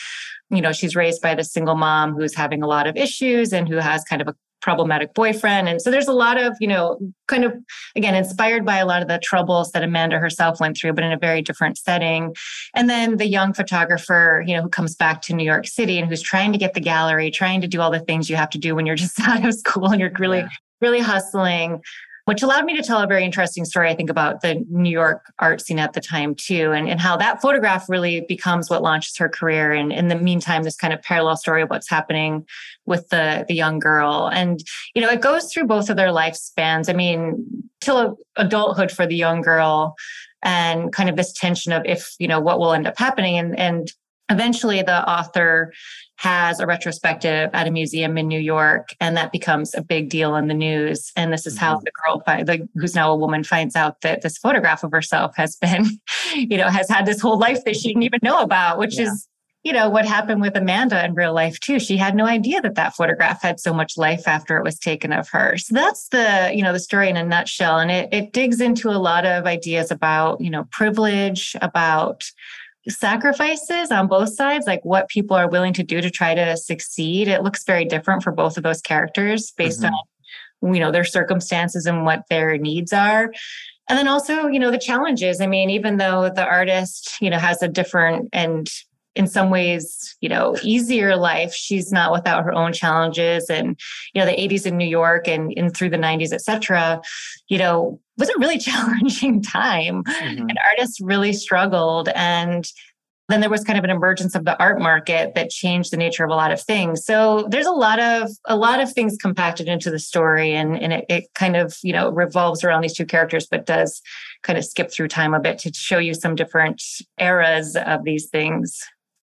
[0.49, 3.67] you know, she's raised by this single mom who's having a lot of issues and
[3.67, 5.69] who has kind of a problematic boyfriend.
[5.69, 7.53] And so there's a lot of, you know, kind of,
[7.95, 11.11] again, inspired by a lot of the troubles that Amanda herself went through, but in
[11.11, 12.35] a very different setting.
[12.75, 16.09] And then the young photographer, you know, who comes back to New York City and
[16.09, 18.57] who's trying to get the gallery, trying to do all the things you have to
[18.57, 20.49] do when you're just out of school and you're really, yeah.
[20.81, 21.81] really hustling
[22.29, 25.23] which allowed me to tell a very interesting story, I think, about the New York
[25.39, 29.17] art scene at the time, too, and, and how that photograph really becomes what launches
[29.17, 29.71] her career.
[29.71, 32.45] And in the meantime, this kind of parallel story of what's happening
[32.85, 34.29] with the, the young girl.
[34.31, 34.63] And,
[34.93, 36.87] you know, it goes through both of their lifespans.
[36.87, 37.47] I mean,
[37.81, 39.95] till adulthood for the young girl
[40.43, 43.39] and kind of this tension of if, you know, what will end up happening.
[43.39, 43.91] And, and
[44.29, 45.73] eventually the author
[46.19, 50.35] has a retrospective at a museum in New York, and that becomes a big deal
[50.35, 51.13] in the news.
[51.15, 51.65] And this is mm-hmm.
[51.65, 55.33] how the girl, the, who's now a woman, finds out that this photograph of herself
[55.37, 55.85] has been,
[56.35, 59.05] you know, has had this whole life that she didn't even know about, which yeah.
[59.05, 59.29] is,
[59.63, 61.79] you know, what happened with Amanda in real life too.
[61.79, 65.13] She had no idea that that photograph had so much life after it was taken
[65.13, 65.57] of her.
[65.57, 68.89] So that's the, you know, the story in a nutshell, and it it digs into
[68.89, 72.29] a lot of ideas about, you know, privilege, about
[72.89, 77.27] sacrifices on both sides, like what people are willing to do to try to succeed.
[77.27, 79.93] It looks very different for both of those characters based mm-hmm.
[80.63, 83.31] on, you know, their circumstances and what their needs are.
[83.87, 85.41] And then also, you know, the challenges.
[85.41, 88.69] I mean, even though the artist, you know, has a different and
[89.15, 91.53] in some ways, you know, easier life.
[91.53, 93.49] She's not without her own challenges.
[93.49, 93.77] And,
[94.13, 97.01] you know, the 80s in New York and, and through the 90s, et cetera,
[97.47, 100.03] you know, was a really challenging time.
[100.03, 100.49] Mm-hmm.
[100.49, 102.09] And artists really struggled.
[102.09, 102.65] And
[103.29, 106.23] then there was kind of an emergence of the art market that changed the nature
[106.23, 107.05] of a lot of things.
[107.05, 110.93] So there's a lot of a lot of things compacted into the story, and and
[110.93, 114.01] it, it kind of you know revolves around these two characters, but does
[114.41, 116.81] kind of skip through time a bit to show you some different
[117.19, 118.79] eras of these things.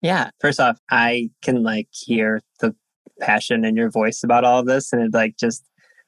[0.05, 0.29] Yeah.
[0.39, 2.77] First off, I can like hear the
[3.21, 4.93] passion in your voice about all of this.
[4.93, 5.65] And it like just,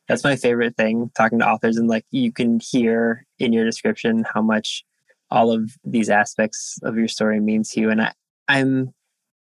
[0.08, 1.76] that's my favorite thing talking to authors.
[1.76, 4.84] And like you can hear in your description how much
[5.30, 7.90] all of these aspects of your story means to you.
[7.90, 8.12] And I,
[8.48, 8.94] I'm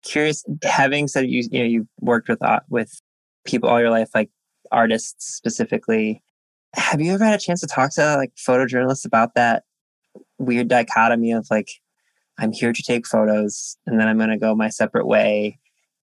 [0.03, 3.01] curious, having said you, you know, you've worked with, uh, with
[3.45, 4.31] people all your life, like
[4.73, 6.23] artists specifically.
[6.75, 9.65] Have you ever had a chance to talk to like photojournalists about that
[10.39, 11.71] weird dichotomy of like
[12.39, 15.59] I'm here to take photos and then I'm going to go my separate way.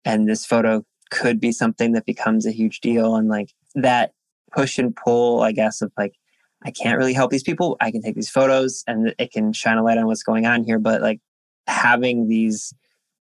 [0.04, 3.16] And this photo could be something that becomes a huge deal.
[3.16, 4.12] And like that
[4.52, 6.14] push and pull, I guess, of like,
[6.64, 7.76] I can't really help these people.
[7.80, 10.64] I can take these photos and it can shine a light on what's going on
[10.64, 10.78] here.
[10.78, 11.20] But like
[11.66, 12.72] having these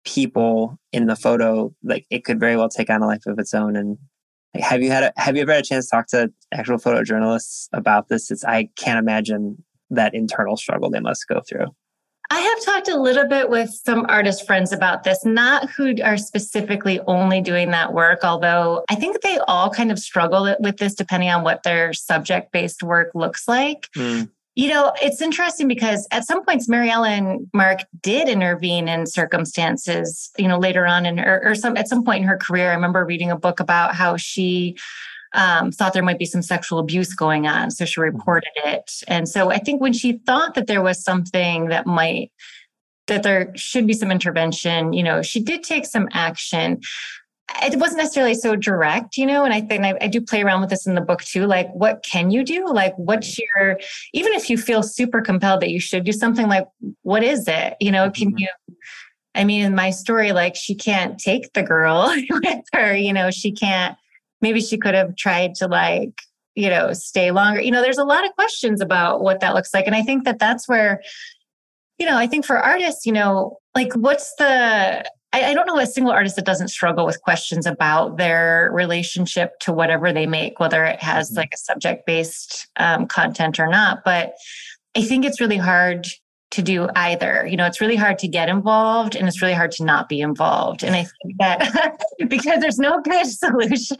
[0.04, 3.54] people in the photo, like it could very well take on a life of its
[3.54, 3.76] own.
[3.76, 3.98] And
[4.54, 6.78] like, have you had a, have you ever had a chance to talk to actual
[6.78, 8.30] photojournalists about this?
[8.30, 11.66] It's I can't imagine that internal struggle they must go through.
[12.30, 16.18] I have talked a little bit with some artist friends about this, not who are
[16.18, 20.94] specifically only doing that work, although I think they all kind of struggle with this
[20.94, 23.88] depending on what their subject based work looks like.
[23.96, 24.30] Mm.
[24.56, 30.30] You know, it's interesting because at some points, Mary Ellen Mark did intervene in circumstances,
[30.36, 32.70] you know, later on in her, or some, at some point in her career.
[32.70, 34.76] I remember reading a book about how she
[35.34, 37.70] um, thought there might be some sexual abuse going on.
[37.70, 38.16] So she mm-hmm.
[38.16, 38.90] reported it.
[39.08, 42.32] And so I think when she thought that there was something that might,
[43.06, 46.80] that there should be some intervention, you know, she did take some action.
[47.62, 50.60] It wasn't necessarily so direct, you know, and I think I, I do play around
[50.60, 51.46] with this in the book too.
[51.46, 52.66] Like, what can you do?
[52.66, 53.78] Like, what's your,
[54.12, 56.68] even if you feel super compelled that you should do something, like,
[57.02, 57.76] what is it?
[57.80, 58.38] You know, can mm-hmm.
[58.38, 58.48] you,
[59.34, 63.30] I mean, in my story, like, she can't take the girl with her, you know,
[63.30, 63.96] she can't,
[64.40, 66.22] maybe she could have tried to like
[66.54, 69.72] you know stay longer you know there's a lot of questions about what that looks
[69.72, 71.00] like and i think that that's where
[71.98, 75.78] you know i think for artists you know like what's the I, I don't know
[75.78, 80.58] a single artist that doesn't struggle with questions about their relationship to whatever they make
[80.58, 81.38] whether it has mm-hmm.
[81.38, 84.34] like a subject based um, content or not but
[84.96, 86.08] i think it's really hard
[86.50, 87.46] to do either.
[87.46, 90.20] You know, it's really hard to get involved and it's really hard to not be
[90.20, 90.82] involved.
[90.82, 93.96] And I think that because there's no good solution.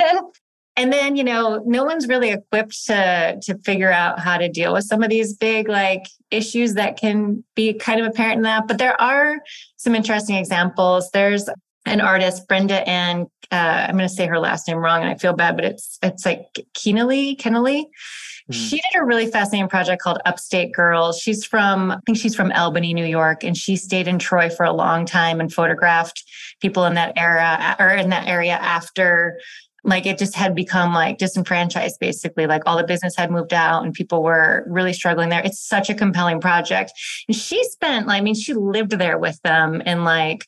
[0.77, 4.73] And then, you know, no one's really equipped to to figure out how to deal
[4.73, 8.69] with some of these big like issues that can be kind of apparent in that.
[8.69, 9.39] But there are
[9.77, 11.11] some interesting examples.
[11.11, 11.49] There's
[11.87, 13.27] an artist, Brenda Ann.
[13.51, 15.99] Uh, I'm going to say her last name wrong, and I feel bad, but it's
[16.03, 17.85] it's like Kenneally, Kenneally.
[18.51, 18.63] Mm-hmm.
[18.63, 21.19] She did a really fascinating project called Upstate Girls.
[21.19, 24.65] She's from, I think she's from Albany, New York, and she stayed in Troy for
[24.65, 26.25] a long time and photographed
[26.61, 29.39] people in that era or in that area after
[29.85, 33.85] like it just had become like disenfranchised basically like all the business had moved out
[33.85, 36.93] and people were really struggling there it's such a compelling project
[37.29, 40.45] and she spent like i mean she lived there with them and like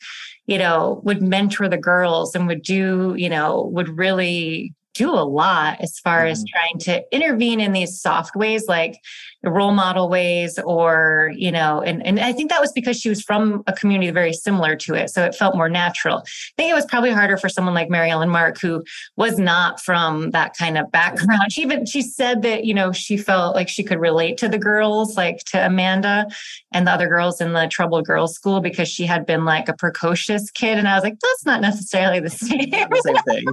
[0.50, 5.24] you know would mentor the girls and would do you know would really do a
[5.24, 6.32] lot as far mm-hmm.
[6.32, 8.96] as trying to intervene in these soft ways like
[9.42, 13.22] role model ways or you know and, and i think that was because she was
[13.22, 16.18] from a community very similar to it so it felt more natural.
[16.18, 16.22] I
[16.56, 18.84] think it was probably harder for someone like mary ellen mark who
[19.16, 21.52] was not from that kind of background.
[21.52, 24.58] She even she said that you know she felt like she could relate to the
[24.58, 26.26] girls like to amanda
[26.72, 29.74] and the other girls in the troubled girls school because she had been like a
[29.74, 33.44] precocious kid and i was like that's not necessarily the same, the same thing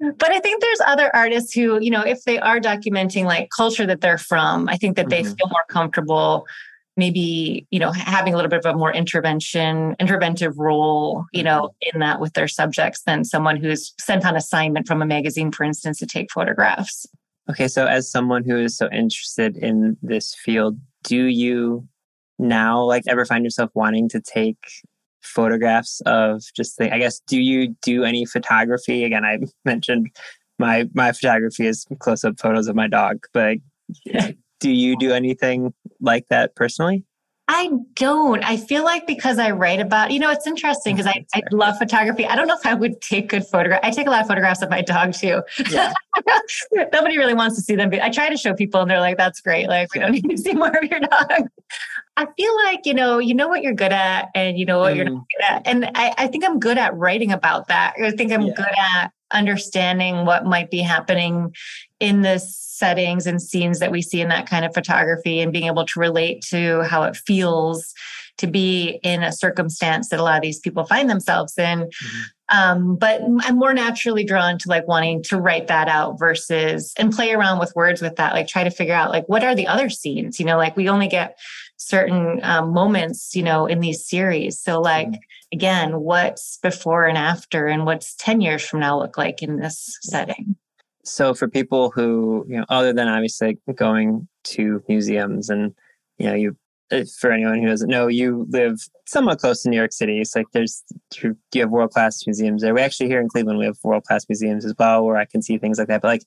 [0.00, 3.86] but I think there's other artists who, you know, if they are documenting like culture
[3.86, 5.34] that they're from, I think that they mm-hmm.
[5.34, 6.46] feel more comfortable
[6.96, 11.62] maybe you know having a little bit of a more intervention interventive role you know
[11.62, 11.94] mm-hmm.
[11.96, 15.64] in that with their subjects than someone who's sent on assignment from a magazine for
[15.64, 17.06] instance to take photographs
[17.48, 21.86] okay so as someone who is so interested in this field do you
[22.38, 24.58] now like ever find yourself wanting to take
[25.22, 29.04] photographs of just the, I guess, do you do any photography?
[29.04, 30.10] Again, I mentioned
[30.58, 33.58] my my photography is close up photos of my dog, but
[34.60, 37.04] do you do anything like that personally?
[37.52, 38.44] I don't.
[38.44, 41.76] I feel like because I write about, you know, it's interesting because I, I love
[41.78, 42.24] photography.
[42.24, 43.84] I don't know if I would take good photographs.
[43.84, 45.42] I take a lot of photographs of my dog too.
[45.68, 45.92] Yeah.
[46.92, 47.90] Nobody really wants to see them.
[48.00, 49.66] I try to show people and they're like, that's great.
[49.66, 51.48] Like, we don't need to see more of your dog.
[52.16, 54.92] I feel like, you know, you know what you're good at and you know what
[54.92, 54.96] mm.
[54.98, 55.24] you're not mm.
[55.36, 55.66] good at.
[55.66, 57.94] And I, I, think I'm good at writing about that.
[58.00, 58.54] I think I'm yeah.
[58.54, 61.54] good at understanding what might be happening
[61.98, 65.66] in the settings and scenes that we see in that kind of photography and being
[65.66, 67.92] able to relate to how it feels
[68.38, 71.80] to be in a circumstance that a lot of these people find themselves in.
[71.80, 72.20] Mm-hmm.
[72.52, 77.12] Um, but I'm more naturally drawn to like wanting to write that out versus and
[77.12, 79.68] play around with words with that, like try to figure out like what are the
[79.68, 81.38] other scenes, you know, like we only get
[81.80, 84.60] certain um, moments, you know, in these series.
[84.60, 85.08] So like,
[85.50, 89.98] again, what's before and after, and what's 10 years from now look like in this
[90.02, 90.56] setting?
[91.02, 95.74] So, for people who, you know, other than obviously going to museums and,
[96.18, 96.56] you know, you,
[96.92, 100.20] Uh, for anyone who doesn't know, you live somewhat close to New York City.
[100.20, 100.82] It's like there's,
[101.22, 102.74] you have world class museums there.
[102.74, 105.40] We actually here in Cleveland, we have world class museums as well, where I can
[105.40, 106.02] see things like that.
[106.02, 106.22] But like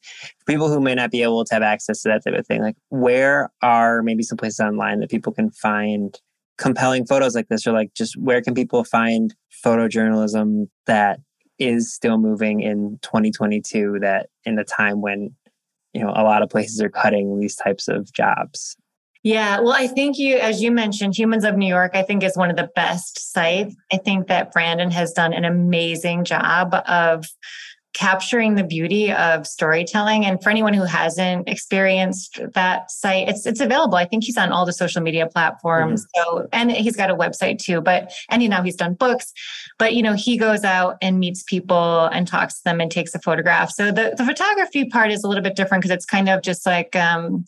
[0.47, 2.77] people who may not be able to have access to that type of thing, like
[2.89, 6.19] where are maybe some places online that people can find
[6.57, 9.35] compelling photos like this or like just where can people find
[9.65, 11.19] photojournalism that
[11.59, 15.33] is still moving in 2022 that in a time when
[15.93, 18.75] you know a lot of places are cutting these types of jobs
[19.23, 22.37] yeah well i think you as you mentioned humans of new york i think is
[22.37, 27.25] one of the best sites i think that brandon has done an amazing job of
[27.93, 30.25] capturing the beauty of storytelling.
[30.25, 33.95] And for anyone who hasn't experienced that site, it's it's available.
[33.95, 36.05] I think he's on all the social media platforms.
[36.05, 36.37] Mm-hmm.
[36.37, 37.81] So and he's got a website too.
[37.81, 39.31] But and you know he's done books.
[39.77, 43.13] But you know he goes out and meets people and talks to them and takes
[43.13, 43.71] a photograph.
[43.71, 46.65] So the the photography part is a little bit different because it's kind of just
[46.65, 47.45] like um,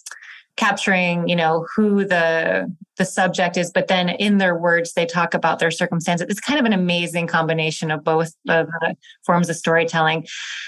[0.58, 5.34] capturing you know who the the subject is but then in their words they talk
[5.34, 8.95] about their circumstances it's kind of an amazing combination of both of the
[9.26, 10.26] forms of storytelling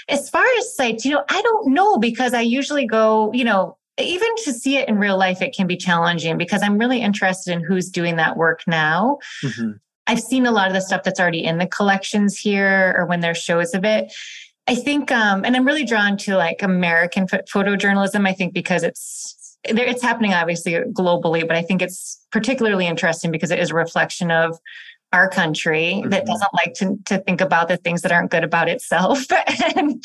[0.08, 3.76] as far as sites you know i don't know because i usually go you know
[3.98, 7.52] even to see it in real life it can be challenging because i'm really interested
[7.52, 9.70] in who's doing that work now mm-hmm.
[10.06, 13.20] i've seen a lot of the stuff that's already in the collections here or when
[13.20, 14.12] there's shows of it
[14.70, 18.28] I think, um, and I'm really drawn to like American photojournalism.
[18.28, 23.50] I think because it's it's happening obviously globally, but I think it's particularly interesting because
[23.50, 24.58] it is a reflection of
[25.12, 26.10] our country mm-hmm.
[26.10, 29.24] that doesn't like to, to think about the things that aren't good about itself.
[29.76, 30.04] and,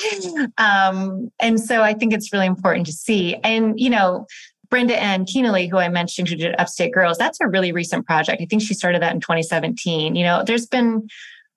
[0.57, 3.35] um, and so I think it's really important to see.
[3.43, 4.25] And, you know,
[4.69, 8.41] Brenda Ann Kenneally, who I mentioned, who did Upstate Girls, that's a really recent project.
[8.41, 10.15] I think she started that in 2017.
[10.15, 11.07] You know, there's been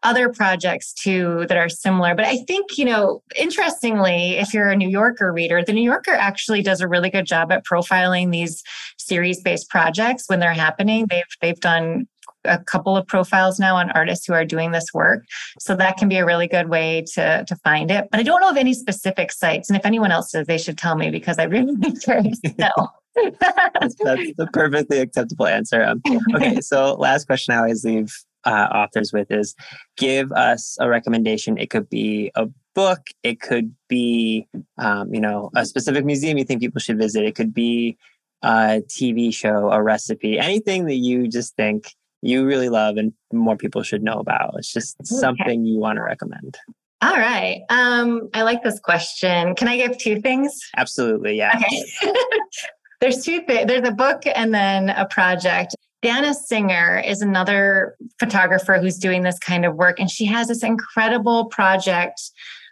[0.02, 2.14] other projects too that are similar.
[2.14, 6.12] But I think, you know, interestingly, if you're a New Yorker reader, the New Yorker
[6.12, 8.62] actually does a really good job at profiling these
[8.98, 11.06] series-based projects when they're happening.
[11.08, 12.06] They've they've done
[12.44, 15.24] a couple of profiles now on artists who are doing this work.
[15.58, 18.08] So that can be a really good way to, to find it.
[18.10, 19.68] But I don't know of any specific sites.
[19.68, 21.74] And if anyone else does, they should tell me because I really
[22.04, 22.88] curious to know.
[23.16, 25.82] that's, that's the perfectly acceptable answer.
[25.82, 26.02] Um,
[26.34, 28.14] okay, so last question I always leave
[28.46, 29.54] uh, authors with is
[29.96, 31.58] give us a recommendation.
[31.58, 34.46] It could be a book, it could be,
[34.78, 37.24] um, you know, a specific museum you think people should visit.
[37.24, 37.98] It could be
[38.42, 41.92] a TV show, a recipe, anything that you just think
[42.22, 44.54] you really love and more people should know about.
[44.58, 45.20] It's just okay.
[45.20, 46.58] something you want to recommend.
[47.02, 47.62] All right.
[47.68, 49.54] Um, I like this question.
[49.54, 50.58] Can I give two things?
[50.76, 51.36] Absolutely.
[51.36, 51.54] Yeah.
[51.56, 52.12] Okay.
[53.00, 53.66] there's two things.
[53.66, 55.76] There's a book and then a project.
[56.02, 60.62] Danna Singer is another photographer who's doing this kind of work, and she has this
[60.62, 62.20] incredible project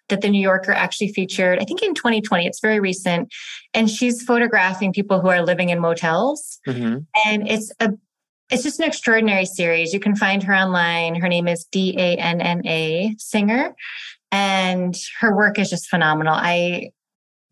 [0.08, 2.46] that the New Yorker actually featured, I think in 2020.
[2.46, 3.32] It's very recent.
[3.72, 6.60] And she's photographing people who are living in motels.
[6.66, 6.98] Mm-hmm.
[7.26, 7.90] And it's a
[8.50, 9.94] it's just an extraordinary series.
[9.94, 11.14] You can find her online.
[11.14, 13.74] Her name is D A N N A Singer,
[14.30, 16.34] and her work is just phenomenal.
[16.34, 16.90] I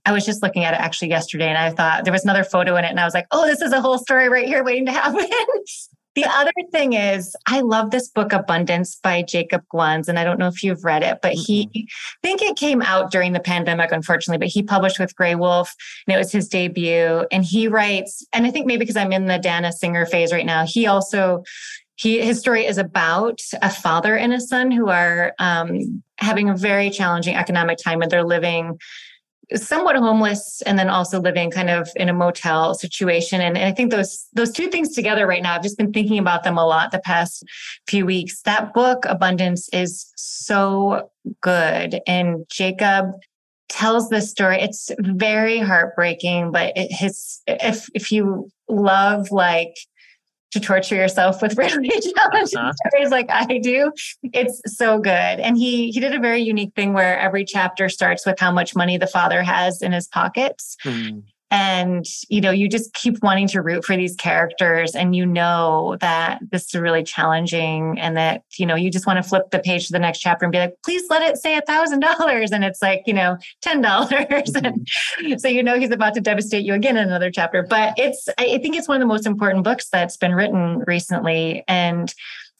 [0.04, 2.76] I was just looking at it actually yesterday and I thought there was another photo
[2.76, 4.86] in it and I was like, oh, this is a whole story right here waiting
[4.86, 5.26] to happen.
[6.14, 10.38] the other thing is I love this book Abundance by Jacob Gwanz and I don't
[10.38, 11.86] know if you've read it, but he I
[12.22, 15.68] think it came out during the pandemic unfortunately, but he published with Graywolf
[16.06, 19.26] and it was his debut and he writes and I think maybe because I'm in
[19.26, 21.44] the Danna Singer phase right now, he also
[21.94, 26.56] he his story is about a father and a son who are um, having a
[26.56, 28.78] very challenging economic time and they're living
[29.54, 33.40] somewhat homeless and then also living kind of in a motel situation.
[33.40, 36.18] And, and, i think those those two things together right now i've just been thinking
[36.18, 37.44] about them a lot the past
[37.86, 38.42] few weeks.
[38.42, 42.00] That book abundance is so good.
[42.06, 43.12] And jakob
[43.68, 44.60] tells this story.
[44.60, 49.74] It's very heartbreaking but it his if if you love like
[50.52, 52.72] to torture yourself with really challenging uh-huh.
[52.88, 53.92] stories like I do.
[54.22, 55.10] It's so good.
[55.12, 58.76] And he he did a very unique thing where every chapter starts with how much
[58.76, 60.76] money the father has in his pockets.
[60.84, 65.26] Mm and you know you just keep wanting to root for these characters and you
[65.26, 69.50] know that this is really challenging and that you know you just want to flip
[69.50, 72.00] the page to the next chapter and be like please let it say a thousand
[72.00, 72.52] dollars.
[72.52, 74.10] And it's like you know ten dollars.
[74.12, 74.66] Mm-hmm.
[75.20, 77.62] and so you know he's about to devastate you again in another chapter.
[77.62, 81.64] But it's i think it's one of the most important books that's been written recently.
[81.68, 82.12] And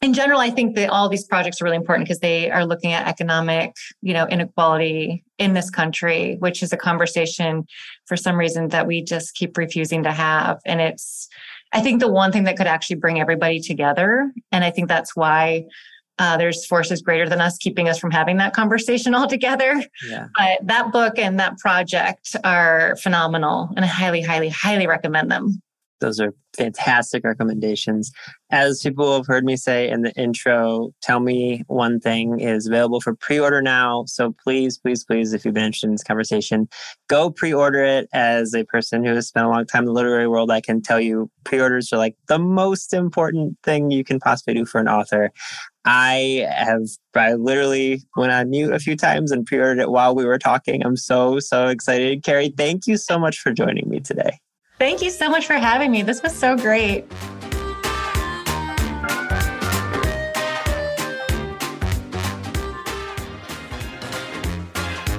[0.03, 2.91] in general, I think that all these projects are really important because they are looking
[2.91, 7.65] at economic, you know, inequality in this country, which is a conversation
[8.05, 10.59] for some reason that we just keep refusing to have.
[10.65, 11.29] And it's,
[11.71, 14.29] I think, the one thing that could actually bring everybody together.
[14.51, 15.63] And I think that's why
[16.19, 19.81] uh, there's forces greater than us keeping us from having that conversation altogether.
[20.05, 20.27] Yeah.
[20.37, 25.61] But that book and that project are phenomenal, and I highly, highly, highly recommend them.
[25.99, 28.11] Those are fantastic recommendations.
[28.51, 33.01] As people have heard me say in the intro, Tell Me One Thing is available
[33.01, 34.03] for pre order now.
[34.07, 36.67] So please, please, please, if you've been interested in this conversation,
[37.07, 38.07] go pre order it.
[38.13, 40.81] As a person who has spent a long time in the literary world, I can
[40.81, 44.79] tell you pre orders are like the most important thing you can possibly do for
[44.79, 45.31] an author.
[45.85, 46.83] I have
[47.15, 50.85] I literally went on mute a few times and pre-ordered it while we were talking.
[50.85, 52.23] I'm so so excited.
[52.23, 54.39] Kerri, thank you so much for joining me today.
[54.79, 56.01] Thank you so much for having me.
[56.01, 57.05] This was so great.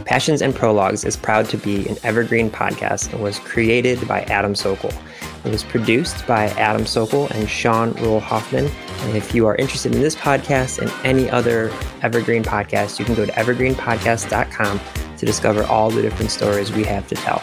[0.05, 4.55] Passions and Prologues is proud to be an evergreen podcast and was created by Adam
[4.55, 4.93] Sokol.
[5.45, 8.67] It was produced by Adam Sokol and Sean Rule Hoffman.
[8.67, 13.15] And if you are interested in this podcast and any other evergreen podcast, you can
[13.15, 14.81] go to evergreenpodcast.com
[15.17, 17.43] to discover all the different stories we have to tell.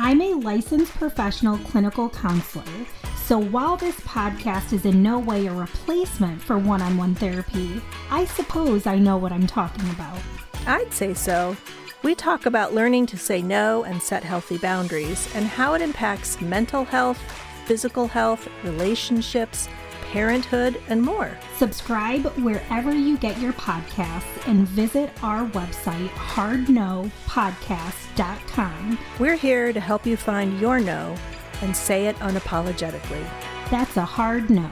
[0.00, 2.62] I'm a licensed professional clinical counselor
[3.28, 7.82] so while this podcast is in no way a replacement for one on one therapy,
[8.10, 10.18] I suppose I know what I'm talking about.
[10.66, 11.54] I'd say so.
[12.02, 16.40] We talk about learning to say no and set healthy boundaries and how it impacts
[16.40, 17.20] mental health,
[17.66, 19.68] physical health, relationships,
[20.12, 21.36] parenthood, and more.
[21.56, 28.98] Subscribe wherever you get your podcasts and visit our website, hardnopodcast.com.
[29.18, 31.16] We're here to help you find your no
[31.62, 33.24] and say it unapologetically.
[33.70, 34.70] That's a hard no.